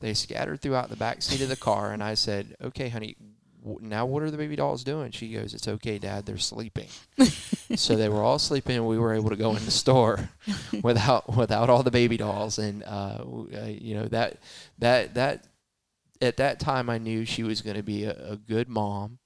[0.00, 1.92] They scattered throughout the back seat of the car.
[1.92, 3.16] And I said, okay, honey,
[3.64, 5.12] w- now what are the baby dolls doing?
[5.12, 6.26] She goes, it's okay, Dad.
[6.26, 6.88] They're sleeping.
[7.76, 10.30] so they were all sleeping, and we were able to go in the store
[10.82, 12.58] without without all the baby dolls.
[12.58, 14.38] And uh, uh, you know that
[14.78, 15.46] that that
[16.22, 19.18] at that time, I knew she was going to be a, a good mom,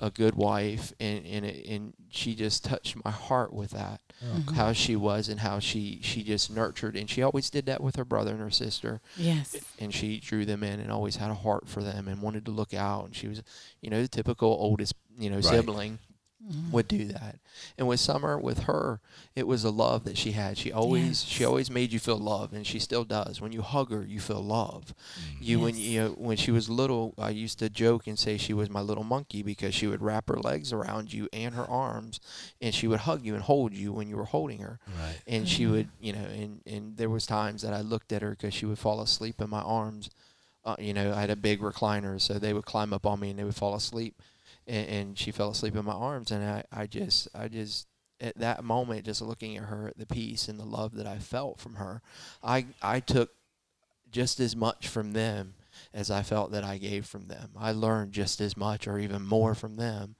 [0.00, 4.00] a good wife, and and it, and she just touched my heart with that.
[4.22, 4.54] Oh, mm-hmm.
[4.54, 7.96] How she was and how she she just nurtured and she always did that with
[7.96, 9.00] her brother and her sister.
[9.16, 9.56] Yes.
[9.78, 12.50] and she drew them in and always had a heart for them and wanted to
[12.50, 13.04] look out.
[13.06, 13.42] And she was
[13.82, 15.44] you know the typical oldest you know Right.
[15.44, 15.98] sibling
[16.44, 16.70] Mm-hmm.
[16.72, 17.38] would do that.
[17.78, 19.00] And with summer with her
[19.34, 20.58] it was a love that she had.
[20.58, 23.40] She always she always made you feel love and she still does.
[23.40, 24.94] When you hug her you feel love.
[25.18, 25.42] Mm-hmm.
[25.42, 28.52] You when you know when she was little i used to joke and say she
[28.52, 32.20] was my little monkey because she would wrap her legs around you and her arms
[32.60, 34.78] and she would hug you and hold you when you were holding her.
[35.00, 35.18] Right.
[35.26, 35.72] and she mm-hmm.
[35.72, 38.66] would you know and and there was times that i looked at her because she
[38.66, 40.10] would fall asleep in my arms.
[40.66, 43.30] Uh, you know i had a big recliner so they would climb up on me
[43.30, 44.20] and they would fall asleep
[44.66, 47.86] and, and she fell asleep in my arms and i i just i just
[48.20, 51.58] at that moment just looking at her the peace and the love that i felt
[51.60, 52.00] from her
[52.42, 53.30] i i took
[54.10, 55.54] just as much from them
[55.92, 57.50] as i felt that i gave from them.
[57.58, 60.16] I learned just as much or even more from them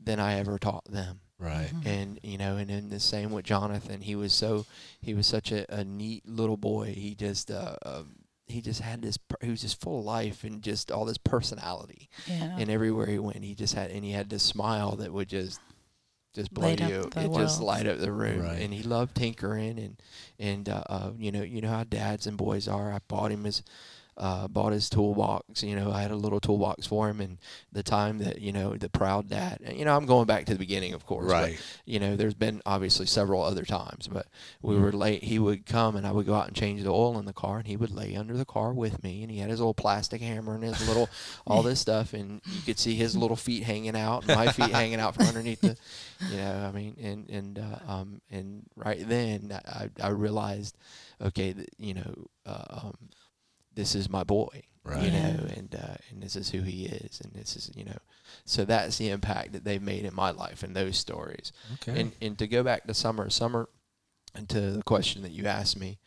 [0.00, 1.20] than i ever taught them.
[1.38, 1.70] Right.
[1.84, 4.64] and you know and in the same with jonathan he was so
[5.02, 6.94] he was such a, a neat little boy.
[6.96, 8.14] He just uh, um,
[8.46, 11.18] he just had this per- he was just full of life and just all this
[11.18, 12.56] personality Yeah.
[12.58, 15.60] and everywhere he went he just had and he had this smile that would just
[16.34, 18.60] just blow Light up you the it just light up the room Right.
[18.60, 20.02] and he loved tinkering and
[20.38, 23.44] and uh, uh, you know you know how dads and boys are i bought him
[23.44, 23.62] his
[24.16, 25.62] uh, bought his toolbox.
[25.62, 27.38] You know, I had a little toolbox for him, and
[27.72, 29.58] the time that you know the proud dad.
[29.74, 31.26] You know, I'm going back to the beginning, of course.
[31.26, 31.58] but, Right.
[31.84, 34.68] you know, there's been obviously several other times, but Mm-hmm.
[34.68, 35.24] we were late.
[35.24, 37.58] He would come, and I would go out and change the oil in the car,
[37.58, 40.20] and he would lay under the car with me, and he had his little plastic
[40.22, 41.10] hammer and his little
[41.46, 45.00] all this stuff, and you could see his little feet hanging out, my feet hanging
[45.00, 45.76] out from underneath the,
[46.30, 50.76] you know, I mean, and and uh, um and right then I I realized,
[51.20, 52.94] okay, that, you know, uh, um,
[53.74, 55.02] this is my boy, Right.
[55.04, 57.98] you know, and uh, and this is who he is, and this is you know,
[58.44, 61.52] so that's the impact that they've made in my life and those stories.
[61.74, 62.00] Okay.
[62.00, 63.68] And and to go back to summer, summer,
[64.34, 65.98] and to the question that you asked me,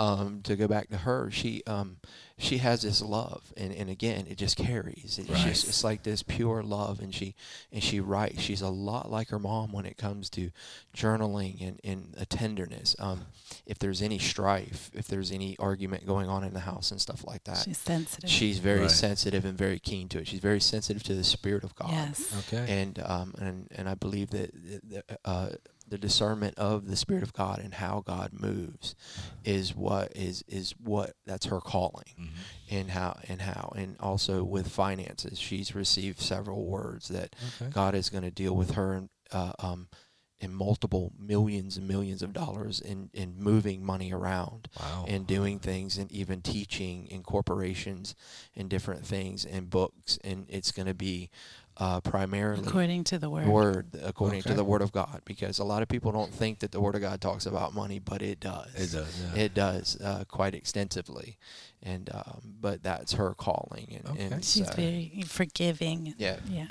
[0.00, 1.98] um, to go back to her, she um,
[2.38, 5.18] she has this love, and, and again, it just carries.
[5.18, 5.46] It's Right.
[5.48, 7.34] just it's like this pure love, and she
[7.70, 8.40] and she writes.
[8.40, 10.50] She's a lot like her mom when it comes to
[10.96, 12.96] journaling and, and a tenderness.
[12.98, 13.26] Um,
[13.66, 17.24] if there's any strife, if there's any argument going on in the house and stuff
[17.26, 18.30] like that, She's sensitive.
[18.30, 18.90] she's very Right.
[18.90, 20.26] sensitive and very keen to it.
[20.28, 22.32] She's very sensitive to the spirit of God yes.
[22.48, 22.64] Okay.
[22.80, 25.50] and um, and and I believe that the, the, uh,
[25.90, 28.94] the discernment of the Spirit of God and how God moves
[29.44, 32.28] is what is is what that's her calling, Mhm.
[32.70, 37.70] and how and how and also with finances, she's received several words that Okay.
[37.70, 39.88] God is going to deal with her in, uh, um,
[40.38, 45.04] in multiple millions and millions of dollars in in moving money around Wow.
[45.06, 48.14] and doing things and even teaching in corporations
[48.56, 51.28] and different things and books and it's going to be
[51.80, 53.48] uh, primarily According to the word.
[53.48, 54.50] word according Okay.
[54.50, 56.94] to the word of God because a lot of people don't think that the word
[56.94, 59.22] of God talks about money but it does It does.
[59.34, 59.42] Yeah.
[59.42, 61.38] it does uh, quite extensively
[61.82, 64.22] and um, but that's her calling and, Okay.
[64.34, 66.14] and She's so- very forgiving.
[66.18, 66.66] yeah Yeah.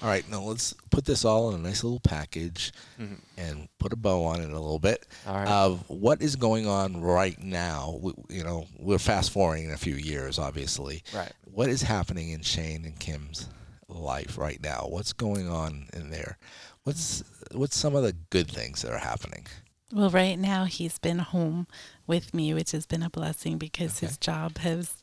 [0.00, 0.26] All right.
[0.30, 3.18] Now let's put this all in a nice little package Mhm.
[3.36, 5.04] and put a bow on it a little bit.
[5.26, 7.98] all right of what is going on right now.
[8.00, 11.02] We, you know, we're fast forwarding in a few years, obviously.
[11.12, 13.48] right What is happening in Shane and Kim's
[13.88, 14.86] life right now?
[14.88, 16.38] What's going on in there?
[16.84, 17.22] What's
[17.52, 19.46] what's some of the good things that are happening?
[19.92, 21.66] Well, right now he's been home
[22.06, 24.06] with me, which has been a blessing because Okay.
[24.06, 24.94] his job has,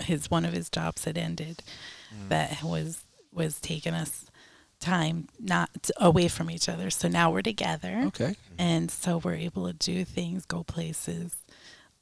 [0.00, 1.62] his one of his jobs had ended,
[2.14, 2.28] Mm.
[2.28, 4.26] that was was taking us
[4.80, 6.90] time not away from each other.
[6.90, 8.34] So now we're together, Okay.
[8.58, 11.32] and so we're able to do things, go places,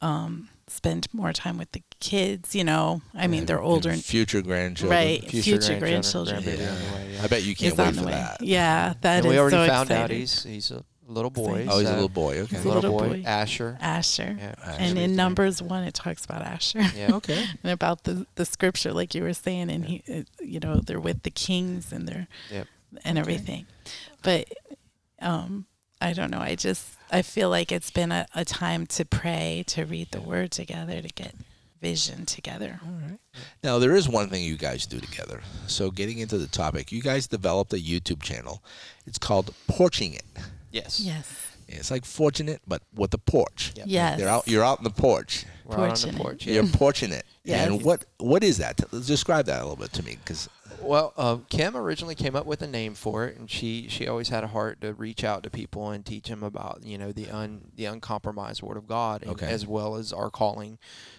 [0.01, 2.55] um, spend more time with the kids.
[2.55, 4.99] You know, I mean, And- they're older, and and, future grandchildren.
[4.99, 5.31] right?
[5.31, 6.43] Future, grandchildren.
[6.43, 6.71] grandbaby Yeah.
[6.71, 7.23] on way, yeah.
[7.23, 8.13] I bet you can't wait for way.
[8.13, 8.43] that.
[8.43, 11.81] Yeah, that and is we already so found out he's he's a little boy Oh,
[11.81, 12.39] he's a little boy.
[12.43, 12.57] Okay.
[12.57, 13.23] He's a little boy.
[13.27, 14.37] Asher Asher.
[14.39, 14.77] yeah Asher.
[14.79, 16.83] And in Numbers one, it talks about Asher.
[16.97, 17.45] yeah Okay.
[17.65, 21.01] and about the the scripture, like you were saying, and he, uh, you know, they're
[21.01, 22.67] with the kings and they're Yep.
[23.05, 23.67] and everything.
[24.23, 24.47] But
[25.21, 25.67] um,
[26.01, 26.39] I don't know.
[26.41, 30.21] I just I feel like it's been a, a time to pray, to read the
[30.21, 31.35] Word together, to get
[31.81, 32.81] vision together.
[32.85, 33.19] All right.
[33.65, 35.41] Now there is one thing you guys do together.
[35.67, 38.63] So getting into the topic, you guys developed a YouTube channel.
[39.07, 40.23] It's called Porch-n-it.
[40.71, 41.47] yes Yes.
[41.69, 43.73] It's like fortunate, but with a porch.
[43.77, 43.87] Yep.
[43.89, 44.19] Yes.
[44.19, 44.49] They're out.
[44.49, 45.47] You're out in the porch.
[45.65, 46.55] we're out on the porch yeah.
[46.55, 47.25] You're porching it.
[47.43, 47.69] Yes.
[47.69, 48.77] And what what is that?
[48.91, 50.47] Describe that a little bit to me, because
[50.83, 54.29] Well, uh, Kim originally came up with a name for it, and she she always
[54.31, 57.31] had a heart to reach out to people and teach them about you know the
[57.31, 59.47] un the uncompromised Word of God, and Okay.
[59.47, 60.79] as well as our calling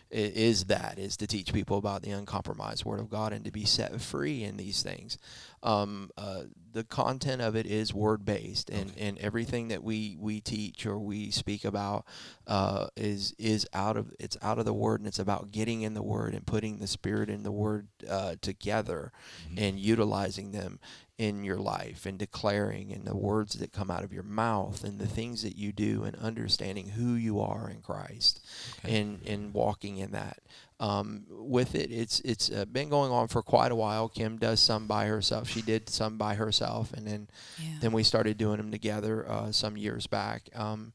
[0.09, 3.63] is that is to teach people about the uncompromised Word of God and to be
[3.63, 5.17] set free in these things.
[5.63, 6.43] Um, uh,
[6.73, 10.97] the content of it is word based, and, and everything that we, we teach or
[10.99, 12.05] we speak about
[12.47, 15.93] uh, is is out of it's out of the Word, and it's about getting in
[15.93, 19.11] the Word and putting the Spirit and the Word uh, together
[19.57, 20.79] and utilizing them
[21.17, 24.97] in your life and declaring and the words that come out of your mouth and
[24.97, 28.39] the things that you do and understanding who you are in Christ
[28.79, 28.99] Okay.
[28.99, 30.39] and and walking in that.
[30.81, 34.09] Um, with it, it's it's uh, been going on for quite a while.
[34.09, 35.47] Kim does some by herself.
[35.47, 37.27] She did some by herself, and then
[37.59, 37.77] Yeah.
[37.81, 40.49] then we started doing them together uh, some years back.
[40.55, 40.93] Um,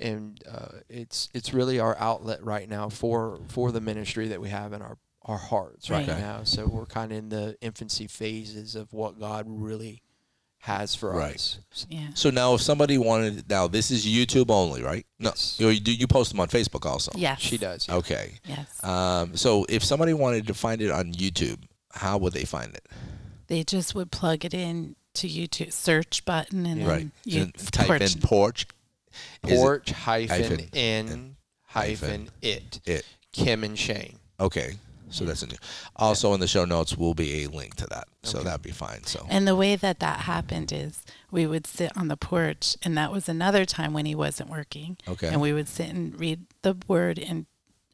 [0.00, 4.48] and uh, it's it's really our outlet right now for for the ministry that we
[4.48, 6.08] have in our our hearts right Right.
[6.08, 6.20] Okay.
[6.20, 6.44] now.
[6.44, 10.02] So we're kind of in the infancy phases of what God really
[10.60, 11.34] has for Right.
[11.36, 11.58] us.
[11.88, 12.08] yeah.
[12.14, 15.06] so now if somebody wanted now this is YouTube only, right?
[15.18, 15.56] No, Yes.
[15.58, 17.12] you you, you post them on Facebook also.
[17.14, 17.40] Yes.
[17.40, 17.86] She does.
[17.88, 17.94] yeah.
[17.96, 18.34] Okay.
[18.44, 18.84] Yes.
[18.84, 21.58] Um, so if somebody wanted to find it on YouTube,
[21.92, 22.86] how would they find it?
[23.46, 26.98] they just would plug it in to YouTube search button and right.
[26.98, 28.66] then you And type porch- in porch.
[29.46, 32.80] Is Porch hyphen hyphen in hyphen hyphen it.
[32.84, 33.06] it.
[33.32, 34.18] Kim and Shane.
[34.38, 34.74] Okay.
[35.10, 35.56] So that's a new.
[35.96, 38.08] Also in the show notes will be a link to that.
[38.22, 39.04] So that'd be fine.
[39.04, 42.96] So And the way that that happened is we would sit on the porch, and
[42.96, 44.96] that was another time when he wasn't working.
[45.08, 45.28] okay.
[45.28, 47.46] And we would sit and read the word and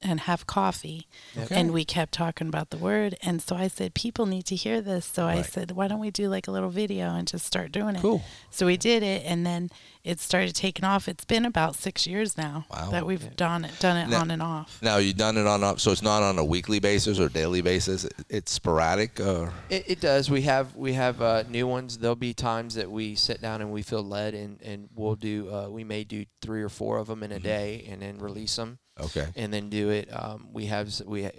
[0.05, 1.07] and have coffee.
[1.37, 1.55] Okay.
[1.55, 3.17] And we kept talking about the word.
[3.23, 5.07] And so I said, people need to hear this.
[5.07, 7.97] So I said, why don't we do like a little video and just start doing
[7.97, 8.03] it?
[8.03, 8.23] Cool.
[8.51, 9.71] So we did it, and then
[10.05, 11.09] it started taking off.
[11.09, 12.91] It's been about six years now Wow.
[12.91, 13.31] that we've Yeah.
[13.37, 14.79] done it, done it Now- on and off.
[14.83, 15.81] Now you've done it on off.
[15.81, 18.07] so it's not on a weekly basis or daily basis.
[18.29, 19.19] It's sporadic.
[19.21, 20.31] Or It, it does.
[20.31, 21.99] We have we have uh, new ones.
[21.99, 25.49] There'll be times that we sit down and we feel led, and and we'll do.
[25.53, 27.43] Uh, we may do three or four of them in a Mhm.
[27.43, 29.27] day, and then release them, okay.
[29.37, 30.09] and then do it.
[30.13, 31.31] Um, we have we uh,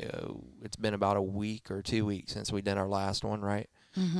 [0.63, 3.69] it's been about a week or two weeks since we did our last one, right?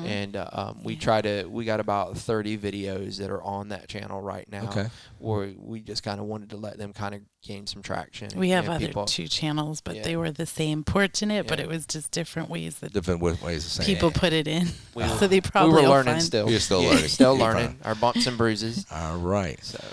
[0.06, 1.46] and uh, um, we try to.
[1.48, 4.70] We got about thirty videos that are on that channel right now.
[4.70, 4.88] Okay.
[5.20, 8.30] Where we just kind of wanted to let them kind of gain some traction.
[8.40, 10.04] We have and other people, two channels, but Yeah.
[10.04, 13.20] they were the same porch in it, but it was just different ways that Different
[13.22, 14.16] ways of saying people it.
[14.16, 14.70] put it in.
[14.94, 16.50] We so they probably we were learning find- still.
[16.50, 17.10] You're still learning.
[17.10, 17.78] Still learning.
[17.84, 18.86] Our bumps and bruises.
[18.90, 19.62] All right.
[19.62, 19.84] So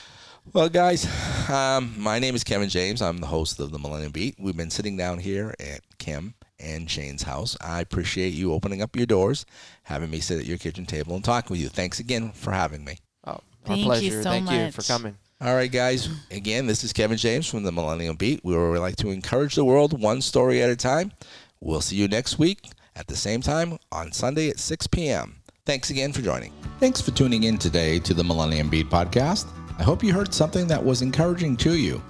[0.51, 1.07] Well, guys,
[1.49, 3.01] um, my name is Kevin James.
[3.01, 4.35] I'm the host of the Millennium Beat.
[4.39, 7.57] We've been sitting down here at Kim and Shane's house.
[7.61, 9.47] I appreciate you opening up your doors,
[9.85, 11.69] having me sit at your kitchen table and talk with you.
[11.69, 12.99] Thanks again for having me.
[13.25, 14.23] oh, our Thank you pleasure.
[14.23, 15.17] so Thank you for coming.
[15.41, 16.09] All right, guys.
[16.31, 19.65] Again, this is Kevin James from the Millennium Beat, where we like to encourage the
[19.65, 21.13] world one story at a time.
[21.61, 25.37] We'll see you next week at the same time on Sunday at 6 p.m.
[25.65, 26.53] Thanks again for joining.
[26.81, 29.47] Thanks for tuning in today to the Millennium Beat podcast.
[29.83, 32.01] I hope you heard something that was encouraging to you.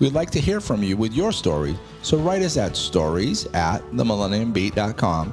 [0.00, 3.80] We'd like to hear from you with your story, so write us at stories at
[3.92, 5.32] themillenniumbeat.com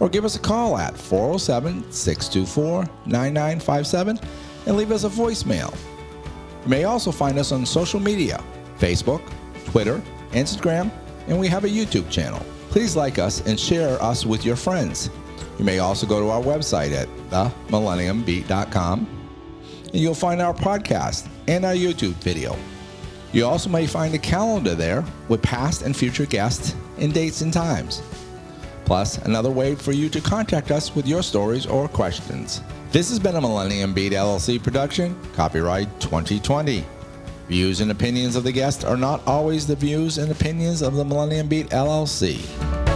[0.00, 4.20] or give us a call at 407 624 9957
[4.64, 5.76] and leave us a voicemail.
[6.64, 8.42] You may also find us on social media
[8.78, 9.20] Facebook,
[9.66, 10.00] Twitter,
[10.30, 10.90] Instagram,
[11.28, 12.42] and we have a YouTube channel.
[12.70, 15.10] Please like us and share us with your friends.
[15.58, 19.21] You may also go to our website at themillenniumbeat.com
[19.92, 22.56] and you'll find our podcast and our YouTube video.
[23.32, 27.52] You also may find a calendar there with past and future guests and dates and
[27.52, 28.02] times.
[28.84, 32.60] Plus, another way for you to contact us with your stories or questions.
[32.90, 36.84] This has been a Millennium Beat LLC production, copyright 2020.
[37.48, 41.04] Views and opinions of the guest are not always the views and opinions of the
[41.04, 42.91] Millennium Beat LLC.